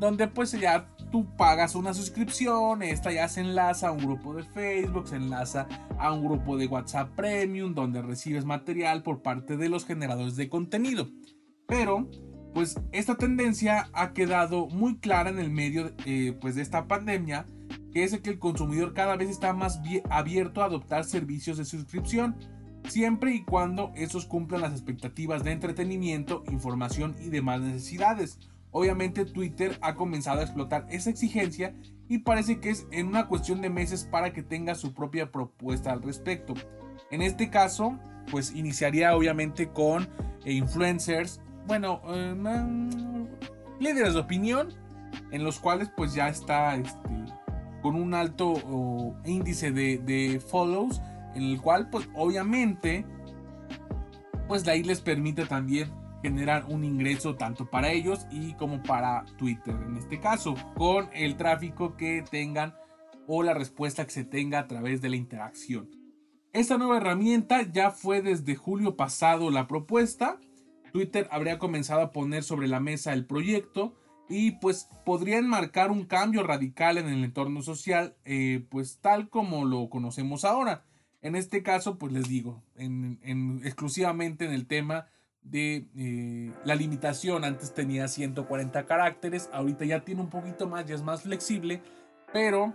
donde 0.00 0.26
pues 0.26 0.50
ya 0.52 0.88
tú 1.12 1.24
pagas 1.36 1.76
una 1.76 1.94
suscripción, 1.94 2.82
esta 2.82 3.12
ya 3.12 3.28
se 3.28 3.42
enlaza 3.42 3.86
a 3.86 3.92
un 3.92 3.98
grupo 3.98 4.34
de 4.34 4.42
Facebook, 4.42 5.06
se 5.06 5.16
enlaza 5.16 5.68
a 5.98 6.12
un 6.12 6.24
grupo 6.24 6.56
de 6.56 6.66
WhatsApp 6.66 7.14
Premium, 7.14 7.74
donde 7.74 8.02
recibes 8.02 8.44
material 8.44 9.04
por 9.04 9.22
parte 9.22 9.56
de 9.56 9.68
los 9.68 9.86
generadores 9.86 10.34
de 10.34 10.48
contenido. 10.48 11.08
Pero, 11.68 12.08
pues 12.56 12.80
esta 12.90 13.16
tendencia 13.16 13.90
ha 13.92 14.14
quedado 14.14 14.66
muy 14.68 14.96
clara 14.96 15.28
en 15.28 15.38
el 15.38 15.50
medio 15.50 15.92
eh, 16.06 16.34
pues, 16.40 16.54
de 16.54 16.62
esta 16.62 16.88
pandemia, 16.88 17.46
que 17.92 18.02
es 18.02 18.18
que 18.20 18.30
el 18.30 18.38
consumidor 18.38 18.94
cada 18.94 19.14
vez 19.14 19.28
está 19.28 19.52
más 19.52 19.78
abierto 20.08 20.62
a 20.62 20.64
adoptar 20.64 21.04
servicios 21.04 21.58
de 21.58 21.66
suscripción 21.66 22.34
siempre 22.88 23.34
y 23.34 23.44
cuando 23.44 23.92
esos 23.94 24.24
cumplan 24.24 24.62
las 24.62 24.72
expectativas 24.72 25.44
de 25.44 25.52
entretenimiento, 25.52 26.44
información 26.50 27.14
y 27.20 27.28
demás 27.28 27.60
necesidades. 27.60 28.38
Obviamente 28.70 29.26
Twitter 29.26 29.76
ha 29.82 29.94
comenzado 29.94 30.40
a 30.40 30.44
explotar 30.44 30.86
esa 30.88 31.10
exigencia 31.10 31.74
y 32.08 32.20
parece 32.20 32.58
que 32.58 32.70
es 32.70 32.86
en 32.90 33.08
una 33.08 33.26
cuestión 33.28 33.60
de 33.60 33.68
meses 33.68 34.04
para 34.04 34.32
que 34.32 34.42
tenga 34.42 34.74
su 34.74 34.94
propia 34.94 35.30
propuesta 35.30 35.92
al 35.92 36.02
respecto. 36.02 36.54
En 37.10 37.20
este 37.20 37.50
caso, 37.50 37.98
pues 38.30 38.54
iniciaría 38.54 39.14
obviamente 39.14 39.68
con 39.68 40.08
eh, 40.46 40.54
influencers, 40.54 41.42
bueno, 41.66 42.00
eh, 42.08 42.88
líderes 43.80 44.14
de 44.14 44.20
opinión, 44.20 44.68
en 45.30 45.44
los 45.44 45.58
cuales 45.58 45.90
pues 45.96 46.14
ya 46.14 46.28
está 46.28 46.76
este, 46.76 47.24
con 47.82 47.94
un 47.96 48.14
alto 48.14 49.14
índice 49.24 49.72
de, 49.72 49.98
de 49.98 50.40
follows 50.40 51.00
en 51.34 51.42
el 51.42 51.60
cual 51.60 51.90
pues 51.90 52.08
obviamente 52.14 53.04
pues 54.48 54.64
de 54.64 54.72
ahí 54.72 54.82
les 54.82 55.00
permite 55.00 55.44
también 55.46 55.92
generar 56.22 56.64
un 56.68 56.84
ingreso 56.84 57.36
tanto 57.36 57.68
para 57.68 57.92
ellos 57.92 58.26
y 58.30 58.54
como 58.54 58.82
para 58.82 59.24
Twitter 59.36 59.74
en 59.86 59.96
este 59.96 60.18
caso 60.18 60.54
con 60.74 61.08
el 61.12 61.36
tráfico 61.36 61.96
que 61.96 62.24
tengan 62.28 62.74
o 63.26 63.42
la 63.42 63.54
respuesta 63.54 64.04
que 64.04 64.12
se 64.12 64.24
tenga 64.24 64.60
a 64.60 64.66
través 64.66 65.00
de 65.00 65.10
la 65.10 65.16
interacción. 65.16 65.90
Esta 66.52 66.78
nueva 66.78 66.96
herramienta 66.96 67.62
ya 67.70 67.90
fue 67.90 68.22
desde 68.22 68.54
julio 68.54 68.96
pasado 68.96 69.50
la 69.50 69.66
propuesta. 69.66 70.38
Twitter 70.92 71.28
habría 71.30 71.58
comenzado 71.58 72.00
a 72.00 72.12
poner 72.12 72.42
sobre 72.42 72.68
la 72.68 72.80
mesa 72.80 73.12
el 73.12 73.26
proyecto 73.26 73.94
y 74.28 74.52
pues 74.52 74.88
podrían 75.04 75.46
marcar 75.46 75.90
un 75.90 76.04
cambio 76.04 76.42
radical 76.42 76.98
en 76.98 77.08
el 77.08 77.24
entorno 77.24 77.62
social, 77.62 78.16
eh, 78.24 78.64
pues 78.70 78.98
tal 79.00 79.28
como 79.28 79.64
lo 79.64 79.88
conocemos 79.88 80.44
ahora. 80.44 80.84
En 81.22 81.36
este 81.36 81.62
caso, 81.62 81.98
pues 81.98 82.12
les 82.12 82.28
digo, 82.28 82.62
en, 82.76 83.60
exclusivamente 83.64 84.44
en 84.44 84.52
el 84.52 84.66
tema 84.66 85.06
de 85.42 85.86
eh, 85.96 86.52
la 86.64 86.74
limitación. 86.74 87.44
Antes 87.44 87.72
tenía 87.72 88.08
140 88.08 88.86
caracteres, 88.86 89.48
ahorita 89.52 89.84
ya 89.84 90.04
tiene 90.04 90.22
un 90.22 90.30
poquito 90.30 90.68
más, 90.68 90.86
ya 90.86 90.94
es 90.94 91.02
más 91.02 91.22
flexible, 91.22 91.82
pero 92.32 92.74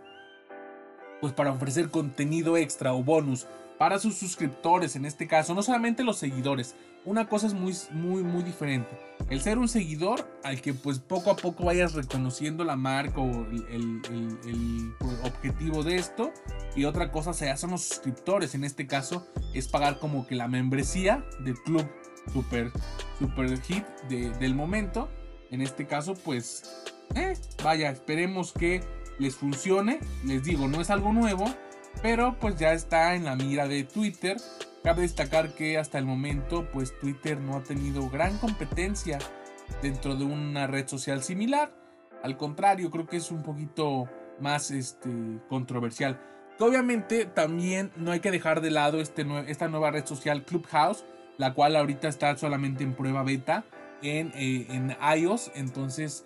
pues 1.19 1.33
para 1.33 1.51
ofrecer 1.51 1.89
contenido 1.89 2.57
extra 2.57 2.93
o 2.93 3.03
bonus 3.03 3.47
para 3.81 3.97
sus 3.97 4.13
suscriptores, 4.13 4.95
en 4.95 5.05
este 5.05 5.25
caso, 5.25 5.55
no 5.55 5.63
solamente 5.63 6.03
los 6.03 6.19
seguidores, 6.19 6.75
una 7.03 7.27
cosa 7.27 7.47
es 7.47 7.55
muy, 7.55 7.75
muy, 7.89 8.21
muy 8.21 8.43
diferente. 8.43 8.91
El 9.27 9.41
ser 9.41 9.57
un 9.57 9.67
seguidor 9.67 10.39
al 10.43 10.61
que 10.61 10.75
pues 10.75 10.99
poco 10.99 11.31
a 11.31 11.35
poco 11.35 11.63
vayas 11.63 11.95
reconociendo 11.95 12.63
la 12.63 12.75
marca 12.75 13.21
o 13.21 13.47
el, 13.49 14.93
objetivo 15.23 15.81
de 15.81 15.95
esto. 15.95 16.31
Y 16.75 16.85
otra 16.85 17.11
cosa 17.11 17.33
se 17.33 17.49
hacen 17.49 17.71
los 17.71 17.81
suscriptores. 17.81 18.53
En 18.53 18.65
este 18.65 18.85
caso 18.85 19.25
es 19.55 19.67
pagar 19.67 19.97
como 19.97 20.27
que 20.27 20.35
la 20.35 20.47
membresía 20.47 21.25
del 21.39 21.55
club 21.63 21.89
super, 22.31 22.71
super 23.17 23.59
hit 23.63 23.83
del 24.09 24.53
momento. 24.53 25.09
En 25.49 25.59
este 25.59 25.87
caso 25.87 26.13
pues, 26.13 26.83
eh, 27.15 27.33
vaya, 27.63 27.89
esperemos 27.89 28.53
que 28.53 28.83
les 29.17 29.35
funcione. 29.35 30.01
Les 30.23 30.43
digo, 30.43 30.67
no 30.67 30.81
es 30.81 30.91
algo 30.91 31.13
nuevo. 31.13 31.45
Pero 32.01 32.37
pues 32.39 32.55
ya 32.57 32.73
está 32.73 33.15
en 33.15 33.25
la 33.25 33.35
mira 33.35 33.67
de 33.67 33.83
Twitter 33.83 34.37
Cabe 34.83 35.03
destacar 35.03 35.53
que 35.53 35.77
hasta 35.77 35.99
el 35.99 36.05
momento 36.05 36.67
pues 36.71 36.97
Twitter 36.99 37.39
no 37.39 37.55
ha 37.57 37.63
tenido 37.63 38.09
gran 38.09 38.39
competencia 38.39 39.19
dentro 39.81 40.15
de 40.15 40.25
una 40.25 40.65
red 40.65 40.87
social 40.87 41.21
similar. 41.21 41.71
Al 42.23 42.35
contrario, 42.35 42.89
creo 42.89 43.05
que 43.05 43.17
es 43.17 43.29
un 43.29 43.43
poquito 43.43 44.09
más 44.39 44.71
este, 44.71 45.09
controversial. 45.49 46.19
Obviamente 46.59 47.25
también 47.25 47.91
no 47.95 48.11
hay 48.11 48.21
que 48.21 48.31
dejar 48.31 48.61
de 48.61 48.71
lado 48.71 48.99
este, 49.01 49.23
esta 49.47 49.67
nueva 49.67 49.91
red 49.91 50.05
social 50.05 50.45
Clubhouse, 50.45 51.05
la 51.37 51.53
cual 51.53 51.75
ahorita 51.75 52.07
está 52.07 52.35
solamente 52.35 52.83
en 52.83 52.95
prueba 52.95 53.21
beta 53.21 53.65
en, 54.01 54.31
eh, 54.33 54.65
en 54.69 54.97
iOS. 55.15 55.51
Entonces 55.53 56.25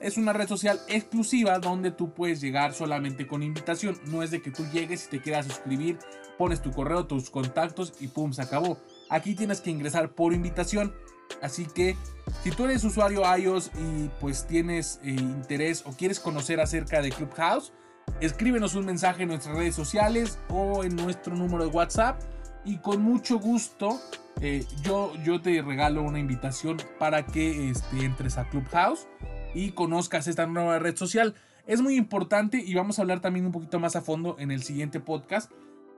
es 0.00 0.16
una 0.16 0.32
red 0.32 0.48
social 0.48 0.80
exclusiva 0.88 1.58
donde 1.58 1.90
tú 1.90 2.12
puedes 2.12 2.40
llegar 2.40 2.74
solamente 2.74 3.26
con 3.26 3.42
invitación. 3.42 3.98
No 4.06 4.22
es 4.22 4.30
de 4.30 4.40
que 4.40 4.50
tú 4.50 4.64
llegues 4.72 5.06
y 5.06 5.10
te 5.10 5.20
quieras 5.20 5.46
suscribir, 5.46 5.98
pones 6.36 6.62
tu 6.62 6.70
correo, 6.70 7.06
tus 7.06 7.30
contactos 7.30 7.94
y 8.00 8.08
pum, 8.08 8.32
se 8.32 8.42
acabó. 8.42 8.78
Aquí 9.10 9.34
tienes 9.34 9.60
que 9.60 9.70
ingresar 9.70 10.12
por 10.12 10.32
invitación. 10.32 10.94
Así 11.42 11.66
que 11.66 11.96
si 12.42 12.50
tú 12.50 12.64
eres 12.64 12.84
usuario 12.84 13.22
iOS 13.36 13.70
y 13.78 14.08
pues 14.20 14.46
tienes 14.46 15.00
eh, 15.02 15.10
interés 15.10 15.82
o 15.86 15.92
quieres 15.92 16.20
conocer 16.20 16.60
acerca 16.60 17.02
de 17.02 17.10
Clubhouse, 17.10 17.72
escríbenos 18.20 18.74
un 18.74 18.86
mensaje 18.86 19.24
en 19.24 19.28
nuestras 19.28 19.56
redes 19.56 19.74
sociales 19.74 20.38
o 20.48 20.84
en 20.84 20.96
nuestro 20.96 21.36
número 21.36 21.64
de 21.64 21.70
WhatsApp 21.70 22.20
y 22.64 22.78
con 22.78 23.02
mucho 23.02 23.38
gusto 23.38 24.00
eh, 24.40 24.64
yo, 24.82 25.12
yo 25.24 25.40
te 25.42 25.60
regalo 25.62 26.02
una 26.02 26.18
invitación 26.18 26.78
para 26.98 27.26
que 27.26 27.70
este, 27.70 28.04
entres 28.04 28.38
a 28.38 28.48
Clubhouse 28.48 29.06
y 29.54 29.72
conozcas 29.72 30.26
esta 30.26 30.46
nueva 30.46 30.78
red 30.78 30.96
social. 30.96 31.34
Es 31.66 31.80
muy 31.80 31.96
importante 31.96 32.62
y 32.64 32.74
vamos 32.74 32.98
a 32.98 33.02
hablar 33.02 33.20
también 33.20 33.46
un 33.46 33.52
poquito 33.52 33.78
más 33.78 33.96
a 33.96 34.00
fondo 34.00 34.36
en 34.38 34.50
el 34.50 34.62
siguiente 34.62 35.00
podcast 35.00 35.50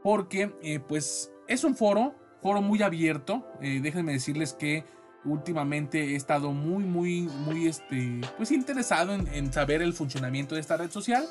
porque 0.02 0.52
eh, 0.62 0.80
pues 0.80 1.30
es 1.47 1.64
un 1.64 1.76
foro, 1.76 2.14
foro 2.42 2.62
muy 2.62 2.83
abierto. 2.83 3.47
Eh, 3.61 3.80
déjenme 3.83 4.12
decirles 4.12 4.52
que 4.52 4.85
últimamente 5.25 6.12
he 6.12 6.16
estado 6.16 6.52
muy, 6.52 6.85
muy, 6.85 7.23
muy 7.23 7.66
este, 7.66 8.21
pues 8.37 8.50
interesado 8.50 9.14
en, 9.14 9.28
en, 9.28 9.52
saber 9.52 9.83
el 9.83 9.92
funcionamiento 9.92 10.54
de 10.54 10.62
esta 10.62 10.78
red 10.78 10.90
social 10.90 11.26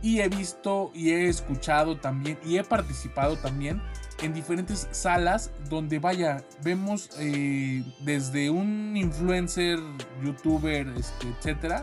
y 0.00 0.20
he 0.20 0.28
visto 0.28 0.92
y 0.94 1.10
he 1.10 1.28
escuchado 1.28 1.96
también 1.98 2.38
y 2.44 2.58
he 2.58 2.64
participado 2.64 3.36
también 3.36 3.82
en 4.22 4.32
diferentes 4.32 4.88
salas 4.92 5.50
donde 5.68 5.98
vaya, 5.98 6.44
vemos 6.62 7.10
eh, 7.18 7.82
desde 8.04 8.50
un 8.50 8.96
influencer, 8.96 9.78
youtuber, 10.22 10.86
este, 10.96 11.28
etcétera, 11.28 11.82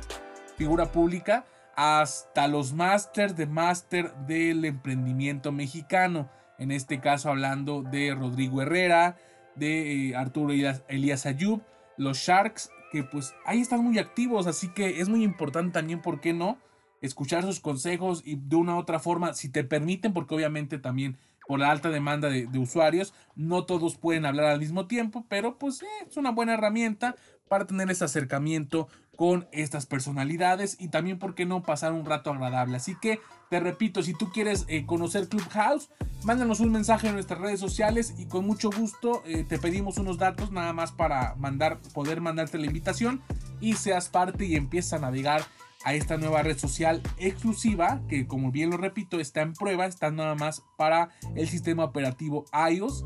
figura 0.57 0.91
pública, 0.91 1.45
hasta 1.75 2.47
los 2.47 2.73
máster 2.73 3.35
de 3.35 3.45
máster 3.45 4.13
del 4.25 4.63
emprendimiento 4.65 5.51
mexicano. 5.51 6.29
En 6.57 6.71
este 6.71 6.99
caso 6.99 7.29
hablando 7.29 7.83
de 7.83 8.15
Rodrigo 8.15 8.61
Herrera, 8.61 9.17
de 9.55 10.09
eh, 10.09 10.15
Arturo 10.15 10.53
Elías 10.53 11.25
Ayub, 11.25 11.61
los 11.97 12.17
Sharks, 12.19 12.71
que 12.91 13.03
pues 13.03 13.33
ahí 13.45 13.59
están 13.59 13.83
muy 13.83 13.99
activos, 13.99 14.47
así 14.47 14.69
que 14.69 15.01
es 15.01 15.09
muy 15.09 15.23
importante 15.23 15.73
también, 15.73 16.01
¿por 16.01 16.21
qué 16.21 16.33
no? 16.33 16.57
Escuchar 17.01 17.43
sus 17.43 17.59
consejos 17.59 18.21
y 18.25 18.35
de 18.35 18.55
una 18.55 18.75
u 18.75 18.79
otra 18.79 18.99
forma, 18.99 19.33
si 19.33 19.49
te 19.49 19.63
permiten, 19.63 20.13
porque 20.13 20.35
obviamente 20.35 20.79
también 20.79 21.17
por 21.49 21.59
la 21.59 21.71
alta 21.71 21.89
demanda 21.89 22.29
de, 22.29 22.59
usuarios, 22.59 23.11
no 23.35 23.65
todos 23.65 23.97
pueden 23.97 24.27
hablar 24.27 24.45
al 24.45 24.59
mismo 24.59 24.85
tiempo, 24.85 25.25
pero 25.27 25.57
pues 25.57 25.81
eh, 25.81 25.87
es 26.07 26.15
una 26.15 26.29
buena 26.29 26.53
herramienta 26.53 27.15
para 27.47 27.65
tener 27.65 27.89
ese 27.89 28.05
acercamiento 28.05 28.87
con 29.15 29.47
estas 29.51 29.87
personalidades 29.87 30.77
y 30.79 30.89
también, 30.89 31.17
¿por 31.17 31.33
qué 31.33 31.47
no?, 31.47 31.63
pasar 31.63 31.91
un 31.93 32.05
rato 32.05 32.29
agradable. 32.29 32.77
Así 32.77 32.95
que, 33.01 33.19
te 33.49 33.59
repito, 33.59 34.03
si 34.03 34.13
tú 34.13 34.29
quieres 34.29 34.65
eh, 34.67 34.85
conocer 34.85 35.27
Clubhouse, 35.27 35.89
mándanos 36.23 36.59
un 36.59 36.71
mensaje 36.71 37.07
en 37.07 37.15
nuestras 37.15 37.41
redes 37.41 37.59
sociales 37.59 38.13
y 38.19 38.27
con 38.27 38.45
mucho 38.45 38.69
gusto 38.69 39.23
eh, 39.25 39.43
te 39.43 39.57
pedimos 39.57 39.97
unos 39.97 40.19
datos 40.19 40.51
nada 40.51 40.71
más 40.71 40.91
para 40.91 41.33
mandar, 41.33 41.79
poder 41.95 42.21
mandarte 42.21 42.59
la 42.59 42.67
invitación 42.67 43.23
y 43.59 43.73
seas 43.73 44.07
parte 44.07 44.45
y 44.45 44.55
empiezas 44.55 44.93
a 44.93 45.01
navegar 45.01 45.41
a 45.83 45.93
esta 45.93 46.17
nueva 46.17 46.43
red 46.43 46.57
social 46.57 47.01
exclusiva 47.17 48.01
que 48.09 48.27
como 48.27 48.51
bien 48.51 48.69
lo 48.69 48.77
repito 48.77 49.19
está 49.19 49.41
en 49.41 49.53
prueba, 49.53 49.85
está 49.85 50.11
nada 50.11 50.35
más 50.35 50.63
para 50.77 51.09
el 51.35 51.47
sistema 51.47 51.83
operativo 51.85 52.45
iOS 52.71 53.05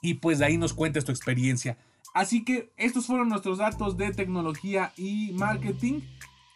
y 0.00 0.14
pues 0.14 0.40
de 0.40 0.46
ahí 0.46 0.58
nos 0.58 0.74
cuentes 0.74 1.04
tu 1.04 1.12
experiencia. 1.12 1.78
Así 2.12 2.44
que 2.44 2.72
estos 2.76 3.06
fueron 3.06 3.28
nuestros 3.28 3.58
datos 3.58 3.96
de 3.96 4.12
tecnología 4.12 4.92
y 4.96 5.32
marketing. 5.32 6.00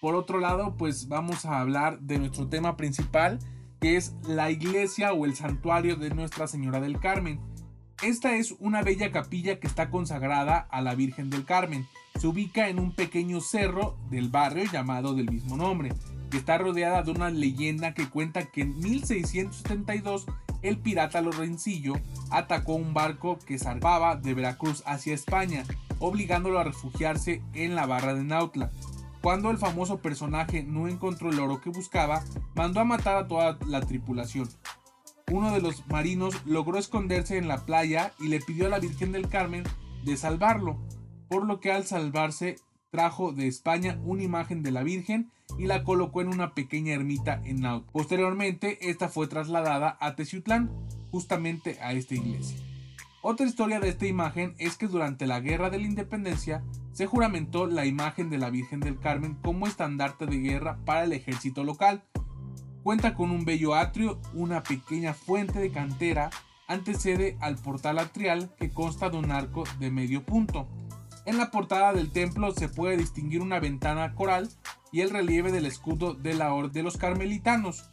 Por 0.01 0.15
otro 0.15 0.39
lado, 0.41 0.77
pues 0.77 1.09
vamos 1.09 1.47
a 1.47 1.61
hablar 1.61 2.01
de 2.01 2.19
nuestro 2.19 2.49
tema 2.49 2.77
principal, 2.77 3.39
que 3.81 3.97
es 3.97 4.15
la 4.27 4.51
iglesia 4.51 5.13
o 5.15 5.25
el 5.25 5.35
santuario 5.35 5.97
de 5.97 6.11
Nuestra 6.11 6.47
Señora 6.47 6.81
del 6.81 7.01
Carmen. 7.01 7.41
Esta 8.03 8.37
es 8.37 8.55
una 8.59 8.83
bella 8.83 9.11
capilla 9.11 9.59
que 9.59 9.67
está 9.67 9.88
consagrada 9.88 10.69
a 10.71 10.83
la 10.83 10.95
Virgen 10.95 11.31
del 11.31 11.47
Carmen. 11.47 11.87
Se 12.21 12.26
ubica 12.26 12.69
en 12.69 12.79
un 12.79 12.93
pequeño 12.93 13.41
cerro 13.41 13.97
del 14.11 14.29
barrio 14.29 14.65
llamado 14.71 15.15
del 15.15 15.31
mismo 15.31 15.57
nombre, 15.57 15.93
que 16.31 16.37
está 16.37 16.59
rodeada 16.59 17.03
de 17.03 17.12
una 17.12 17.31
leyenda 17.31 17.95
que 17.95 18.11
cuenta 18.11 18.45
que 18.45 18.62
en 18.62 18.79
1672 18.81 20.26
el 20.61 20.76
pirata 20.76 21.23
Lorencillo 21.23 21.95
atacó 22.31 22.75
un 22.75 22.93
barco 22.93 23.38
que 23.38 23.59
zarpaba 23.59 24.17
de 24.17 24.35
Veracruz 24.35 24.83
hacia 24.85 25.15
España, 25.15 25.65
obligándolo 25.99 26.59
a 26.59 26.65
refugiarse 26.65 27.43
en 27.55 27.75
la 27.75 27.87
barra 27.87 28.12
de 28.12 28.25
Nautla. 28.25 28.71
Cuando 29.23 29.50
el 29.50 29.57
famoso 29.57 30.00
personaje 30.03 30.62
no 30.62 30.87
encontró 30.87 31.31
el 31.31 31.41
oro 31.41 31.62
que 31.62 31.71
buscaba, 31.71 32.23
mandó 32.55 32.81
a 32.81 32.85
matar 32.85 33.17
a 33.17 33.26
toda 33.26 33.59
la 33.67 33.81
tripulación. 33.81 34.49
Uno 35.33 35.52
de 35.52 35.61
los 35.61 35.87
marinos 35.88 36.35
logró 36.47 36.78
esconderse 36.78 37.37
en 37.37 37.49
la 37.49 37.66
playa 37.66 38.12
y 38.21 38.28
le 38.28 38.40
pidió 38.40 38.66
a 38.66 38.68
la 38.68 38.78
Virgen 38.78 39.11
del 39.11 39.28
Carmen 39.28 39.64
de 40.04 40.16
salvarlo, 40.16 40.78
por 41.28 41.45
lo 41.45 41.59
que 41.59 41.73
al 41.73 41.85
salvarse 41.85 42.56
trajo 42.90 43.33
de 43.33 43.49
España 43.49 43.99
una 44.04 44.23
imagen 44.23 44.62
de 44.62 44.71
la 44.71 44.85
Virgen 44.85 45.33
y 45.59 45.66
la 45.66 45.83
colocó 45.83 46.21
en 46.21 46.28
una 46.28 46.54
pequeña 46.54 46.95
ermita 46.95 47.40
en 47.45 47.61
Naut. 47.61 47.85
Posteriormente, 47.90 48.88
esta 48.88 49.09
fue 49.09 49.26
trasladada 49.26 49.97
a 50.00 50.14
Teciutlán, 50.14 50.71
justamente 51.11 51.78
a 51.80 51.92
esta 51.92 52.14
iglesia. 52.14 52.59
Otra 53.21 53.47
historia 53.47 53.80
de 53.80 53.88
esta 53.88 54.06
imagen 54.06 54.54
es 54.59 54.76
que 54.76 54.87
durante 54.87 55.26
la 55.26 55.40
Guerra 55.40 55.71
de 55.71 55.78
la 55.78 55.87
Independencia 55.87 56.62
se 56.92 57.06
juramentó 57.06 57.66
la 57.66 57.85
imagen 57.85 58.30
de 58.30 58.38
la 58.38 58.50
Virgen 58.50 58.78
del 58.78 59.00
Carmen 59.00 59.37
como 59.42 59.66
estandarte 59.66 60.26
de 60.26 60.38
guerra 60.38 60.78
para 60.85 61.02
el 61.02 61.12
ejército 61.12 61.64
local. 61.64 62.04
Cuenta 62.87 63.14
con 63.14 63.33
un 63.33 63.45
bello 63.45 63.75
atrio, 63.75 64.21
una 64.33 64.62
pequeña 64.62 65.12
fuente 65.12 65.59
de 65.59 65.73
cantera, 65.73 66.31
antecede 66.69 67.37
al 67.40 67.57
portal 67.57 67.99
atrial 67.99 68.55
que 68.61 68.71
consta 68.71 69.11
de 69.11 69.16
un 69.16 69.33
arco 69.33 69.64
de 69.81 69.90
medio 69.90 70.25
punto. 70.25 70.69
En 71.25 71.37
la 71.37 71.50
portada 71.50 71.93
del 71.93 72.12
templo 72.12 72.52
se 72.52 72.69
puede 72.69 72.97
distinguir 72.97 73.43
una 73.43 73.59
ventana 73.59 74.14
coral 74.14 74.49
y 74.93 75.00
el 75.00 75.11
relieve 75.11 75.50
del 75.50 75.66
escudo 75.66 76.14
de 76.14 76.35
la 76.35 76.55
Orden 76.55 76.75
de 76.75 76.85
los 76.85 76.97
Carmelitanos. 76.97 77.90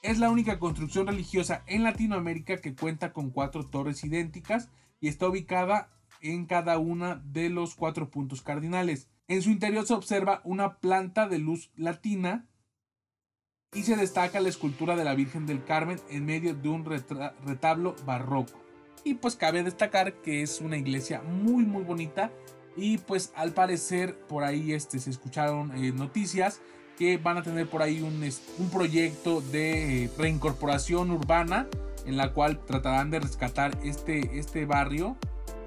Es 0.00 0.18
la 0.18 0.30
única 0.30 0.58
construcción 0.58 1.08
religiosa 1.08 1.62
en 1.66 1.82
Latinoamérica 1.82 2.56
que 2.56 2.74
cuenta 2.74 3.12
con 3.12 3.32
cuatro 3.32 3.66
torres 3.66 4.02
idénticas 4.02 4.70
y 4.98 5.08
está 5.08 5.28
ubicada 5.28 5.90
en 6.22 6.46
cada 6.46 6.78
una 6.78 7.16
de 7.16 7.50
los 7.50 7.74
cuatro 7.74 8.08
puntos 8.08 8.40
cardinales. 8.40 9.10
En 9.28 9.42
su 9.42 9.50
interior 9.50 9.86
se 9.86 9.92
observa 9.92 10.40
una 10.44 10.78
planta 10.78 11.28
de 11.28 11.36
luz 11.36 11.70
latina 11.76 12.48
y 13.74 13.84
se 13.84 13.96
destaca 13.96 14.40
la 14.40 14.50
escultura 14.50 14.96
de 14.96 15.04
la 15.04 15.14
Virgen 15.14 15.46
del 15.46 15.64
Carmen 15.64 15.98
en 16.10 16.26
medio 16.26 16.54
de 16.54 16.68
un 16.68 16.84
retablo 16.84 17.96
barroco. 18.04 18.60
Y 19.04 19.14
pues 19.14 19.34
cabe 19.34 19.62
destacar 19.62 20.14
que 20.20 20.42
es 20.42 20.60
una 20.60 20.76
iglesia 20.76 21.22
muy 21.22 21.64
muy 21.64 21.82
bonita 21.82 22.30
y 22.76 22.98
pues 22.98 23.32
al 23.34 23.52
parecer 23.52 24.16
por 24.28 24.44
ahí 24.44 24.72
este, 24.72 24.98
se 24.98 25.10
escucharon 25.10 25.72
eh, 25.76 25.92
noticias 25.92 26.60
que 26.98 27.16
van 27.16 27.38
a 27.38 27.42
tener 27.42 27.68
por 27.68 27.82
ahí 27.82 28.02
un, 28.02 28.22
un 28.58 28.70
proyecto 28.70 29.40
de 29.40 30.10
reincorporación 30.18 31.10
urbana 31.10 31.66
en 32.04 32.16
la 32.16 32.32
cual 32.32 32.64
tratarán 32.64 33.10
de 33.10 33.20
rescatar 33.20 33.76
este, 33.82 34.38
este 34.38 34.66
barrio 34.66 35.16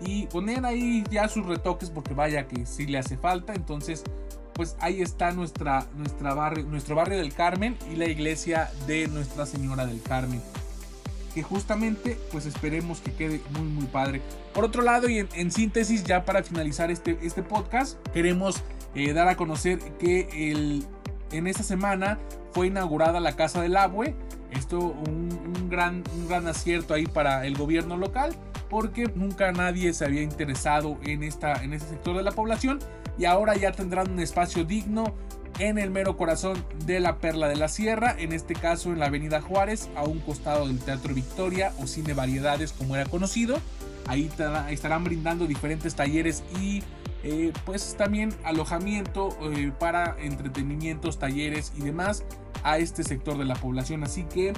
y 0.02 0.28
poner 0.28 0.66
ahí 0.66 1.04
ya 1.10 1.28
sus 1.28 1.46
retoques 1.46 1.90
porque 1.90 2.14
vaya 2.14 2.48
que 2.48 2.66
sí 2.66 2.86
le 2.86 3.00
hace 3.00 3.18
falta. 3.18 3.54
Entonces 3.54 4.04
pues 4.56 4.76
ahí 4.80 5.02
está 5.02 5.32
nuestra, 5.32 5.86
nuestra 5.98 6.34
barrio, 6.34 6.66
nuestro 6.66 6.96
barrio 6.96 7.18
del 7.18 7.34
Carmen 7.34 7.78
y 7.92 7.98
la 7.98 8.06
iglesia 8.06 8.72
de 8.88 9.08
Nuestra 9.10 9.46
Señora 9.46 9.86
del 9.86 10.02
Carmen 10.02 10.42
que 11.36 11.44
justamente 11.44 12.18
pues 12.32 12.46
esperemos 12.46 13.02
que 13.02 13.12
quede 13.12 13.42
muy 13.52 13.68
muy 13.68 13.86
padre. 13.88 14.22
Por 14.54 14.64
otro 14.64 14.82
lado 14.82 15.10
y 15.10 15.20
en, 15.20 15.52
síntesis 15.52 16.06
ya 16.06 16.24
para 16.24 16.42
finalizar 16.42 16.90
este, 16.90 17.20
este 17.22 17.44
podcast 17.44 18.00
queremos 18.14 18.64
eh, 18.96 19.12
dar 19.12 19.28
a 19.28 19.36
conocer 19.36 19.80
que 20.00 20.30
el, 20.50 20.86
en 21.32 21.48
esta 21.48 21.64
semana 21.64 22.18
fue 22.54 22.68
inaugurada 22.68 23.20
la 23.20 23.36
Casa 23.36 23.62
del 23.62 23.76
Abue. 23.76 24.16
Esto 24.52 24.80
un, 24.80 25.70
gran, 25.70 26.04
un 26.16 26.30
gran 26.30 26.48
acierto 26.48 26.94
ahí 26.94 27.06
para 27.06 27.46
el 27.46 27.58
gobierno 27.58 27.98
local 27.98 28.34
porque 28.70 29.12
nunca 29.16 29.52
nadie 29.52 29.94
se 29.94 30.06
había 30.06 30.22
interesado 30.22 30.98
en, 31.04 31.24
esta, 31.24 31.64
en 31.64 31.74
este 31.74 31.90
sector 31.90 32.18
de 32.18 32.24
la 32.24 32.32
población 32.32 32.80
y 33.18 33.26
ahora 33.26 33.56
ya 33.56 33.72
tendrán 33.72 34.12
un 34.12 34.20
espacio 34.20 34.66
digno 34.66 35.14
en 35.60 35.78
el 35.78 35.90
mero 35.90 36.18
corazón 36.18 36.64
de 36.86 37.00
la 37.00 37.18
Perla 37.18 37.48
de 37.48 37.56
la 37.56 37.70
Sierra, 37.70 38.16
en 38.18 38.34
este 38.34 38.54
caso 38.54 38.92
en 38.92 39.00
la 39.00 39.06
Avenida 39.06 39.42
Juárez, 39.42 39.90
a 39.96 40.04
un 40.04 40.20
costado 40.20 40.68
del 40.68 40.80
Teatro 40.80 41.14
Victoria 41.14 41.72
o 41.80 41.88
Cine 41.88 42.14
Variedades 42.14 42.74
como 42.74 42.96
era 42.96 43.06
conocido. 43.06 43.58
Ahí 44.08 44.30
estarán 44.70 45.04
brindando 45.04 45.48
diferentes 45.48 45.96
talleres 45.96 46.44
y 46.62 46.84
eh, 47.24 47.54
pues 47.66 47.96
también 47.98 48.34
alojamiento 48.44 49.30
eh, 49.52 49.72
para 49.80 50.16
entretenimientos, 50.20 51.18
talleres 51.18 51.74
y 51.76 51.82
demás 51.82 52.24
a 52.64 52.78
este 52.78 53.04
sector 53.04 53.38
de 53.38 53.46
la 53.46 53.56
población. 53.56 54.04
Así 54.04 54.24
que 54.26 54.54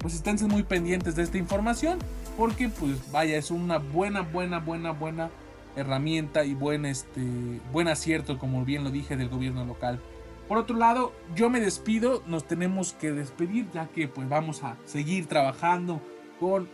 pues 0.00 0.14
estén 0.14 0.36
muy 0.48 0.62
pendientes 0.62 1.14
de 1.14 1.22
esta 1.22 1.38
información 1.38 1.98
porque 2.36 2.68
pues 2.68 3.12
vaya, 3.12 3.36
es 3.36 3.50
una 3.50 3.78
buena, 3.78 4.22
buena, 4.22 4.58
buena, 4.58 4.92
buena 4.92 5.30
herramienta 5.76 6.44
y 6.44 6.54
buen, 6.54 6.86
este, 6.86 7.20
buen 7.72 7.88
acierto, 7.88 8.38
como 8.38 8.64
bien 8.64 8.82
lo 8.82 8.90
dije, 8.90 9.16
del 9.16 9.28
gobierno 9.28 9.64
local. 9.64 10.00
Por 10.48 10.58
otro 10.58 10.76
lado, 10.76 11.12
yo 11.36 11.48
me 11.48 11.60
despido, 11.60 12.22
nos 12.26 12.44
tenemos 12.44 12.92
que 12.94 13.12
despedir 13.12 13.70
ya 13.72 13.86
que 13.86 14.08
pues 14.08 14.28
vamos 14.28 14.64
a 14.64 14.76
seguir 14.84 15.26
trabajando 15.26 16.00
con 16.40 16.68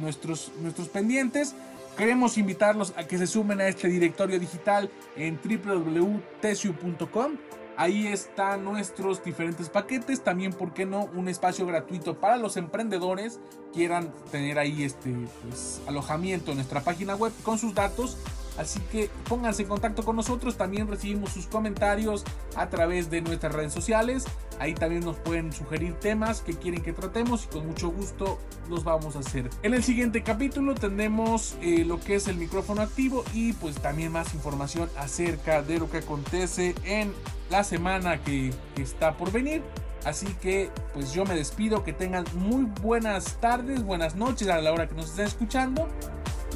nuestros, 0.00 0.52
nuestros 0.60 0.88
pendientes. 0.88 1.54
Queremos 1.96 2.38
invitarlos 2.38 2.92
a 2.96 3.04
que 3.04 3.18
se 3.18 3.26
sumen 3.26 3.60
a 3.60 3.68
este 3.68 3.88
directorio 3.88 4.38
digital 4.38 4.90
en 5.16 5.40
www.tesio.com. 5.42 7.32
Ahí 7.76 8.06
están 8.06 8.64
nuestros 8.64 9.22
diferentes 9.22 9.68
paquetes. 9.68 10.22
También, 10.22 10.52
¿por 10.52 10.72
qué 10.72 10.86
no? 10.86 11.10
Un 11.14 11.28
espacio 11.28 11.66
gratuito 11.66 12.18
para 12.18 12.38
los 12.38 12.56
emprendedores 12.56 13.38
quieran 13.74 14.12
tener 14.30 14.58
ahí 14.58 14.82
este 14.82 15.14
pues, 15.42 15.82
alojamiento 15.86 16.52
en 16.52 16.56
nuestra 16.56 16.80
página 16.80 17.14
web 17.14 17.32
con 17.42 17.58
sus 17.58 17.74
datos 17.74 18.16
Así 18.58 18.80
que 18.92 19.10
pónganse 19.28 19.62
en 19.62 19.68
contacto 19.68 20.02
con 20.04 20.16
nosotros. 20.16 20.56
También 20.56 20.88
recibimos 20.88 21.30
sus 21.30 21.46
comentarios 21.46 22.24
a 22.56 22.68
través 22.68 23.10
de 23.10 23.20
nuestras 23.20 23.52
redes 23.54 23.72
sociales. 23.72 24.24
Ahí 24.58 24.74
también 24.74 25.04
nos 25.04 25.16
pueden 25.16 25.52
sugerir 25.52 25.94
temas 25.94 26.40
que 26.40 26.54
quieren 26.54 26.82
que 26.82 26.92
tratemos 26.92 27.44
y 27.44 27.48
con 27.48 27.66
mucho 27.66 27.90
gusto 27.90 28.38
los 28.70 28.84
vamos 28.84 29.16
a 29.16 29.18
hacer. 29.18 29.50
En 29.62 29.74
el 29.74 29.82
siguiente 29.82 30.22
capítulo 30.22 30.74
tendremos 30.74 31.56
eh, 31.60 31.84
lo 31.84 32.00
que 32.00 32.14
es 32.14 32.28
el 32.28 32.36
micrófono 32.36 32.82
activo 32.82 33.24
y 33.34 33.52
pues 33.54 33.76
también 33.76 34.12
más 34.12 34.32
información 34.34 34.88
acerca 34.96 35.62
de 35.62 35.78
lo 35.78 35.90
que 35.90 35.98
acontece 35.98 36.74
en 36.84 37.12
la 37.50 37.64
semana 37.64 38.22
que, 38.22 38.52
que 38.74 38.82
está 38.82 39.16
por 39.16 39.30
venir. 39.30 39.62
Así 40.04 40.26
que 40.40 40.70
pues 40.94 41.12
yo 41.12 41.24
me 41.24 41.34
despido, 41.34 41.82
que 41.82 41.92
tengan 41.92 42.24
muy 42.34 42.64
buenas 42.80 43.40
tardes, 43.40 43.82
buenas 43.82 44.14
noches 44.14 44.48
a 44.48 44.60
la 44.60 44.72
hora 44.72 44.88
que 44.88 44.94
nos 44.94 45.10
estén 45.10 45.26
escuchando 45.26 45.88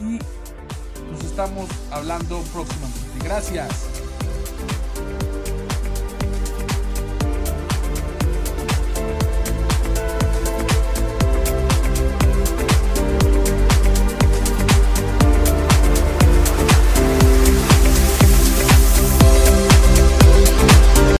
y 0.00 0.18
nos 1.10 1.24
estamos 1.24 1.68
hablando 1.90 2.40
próximamente. 2.52 3.24
Gracias. 3.24 3.89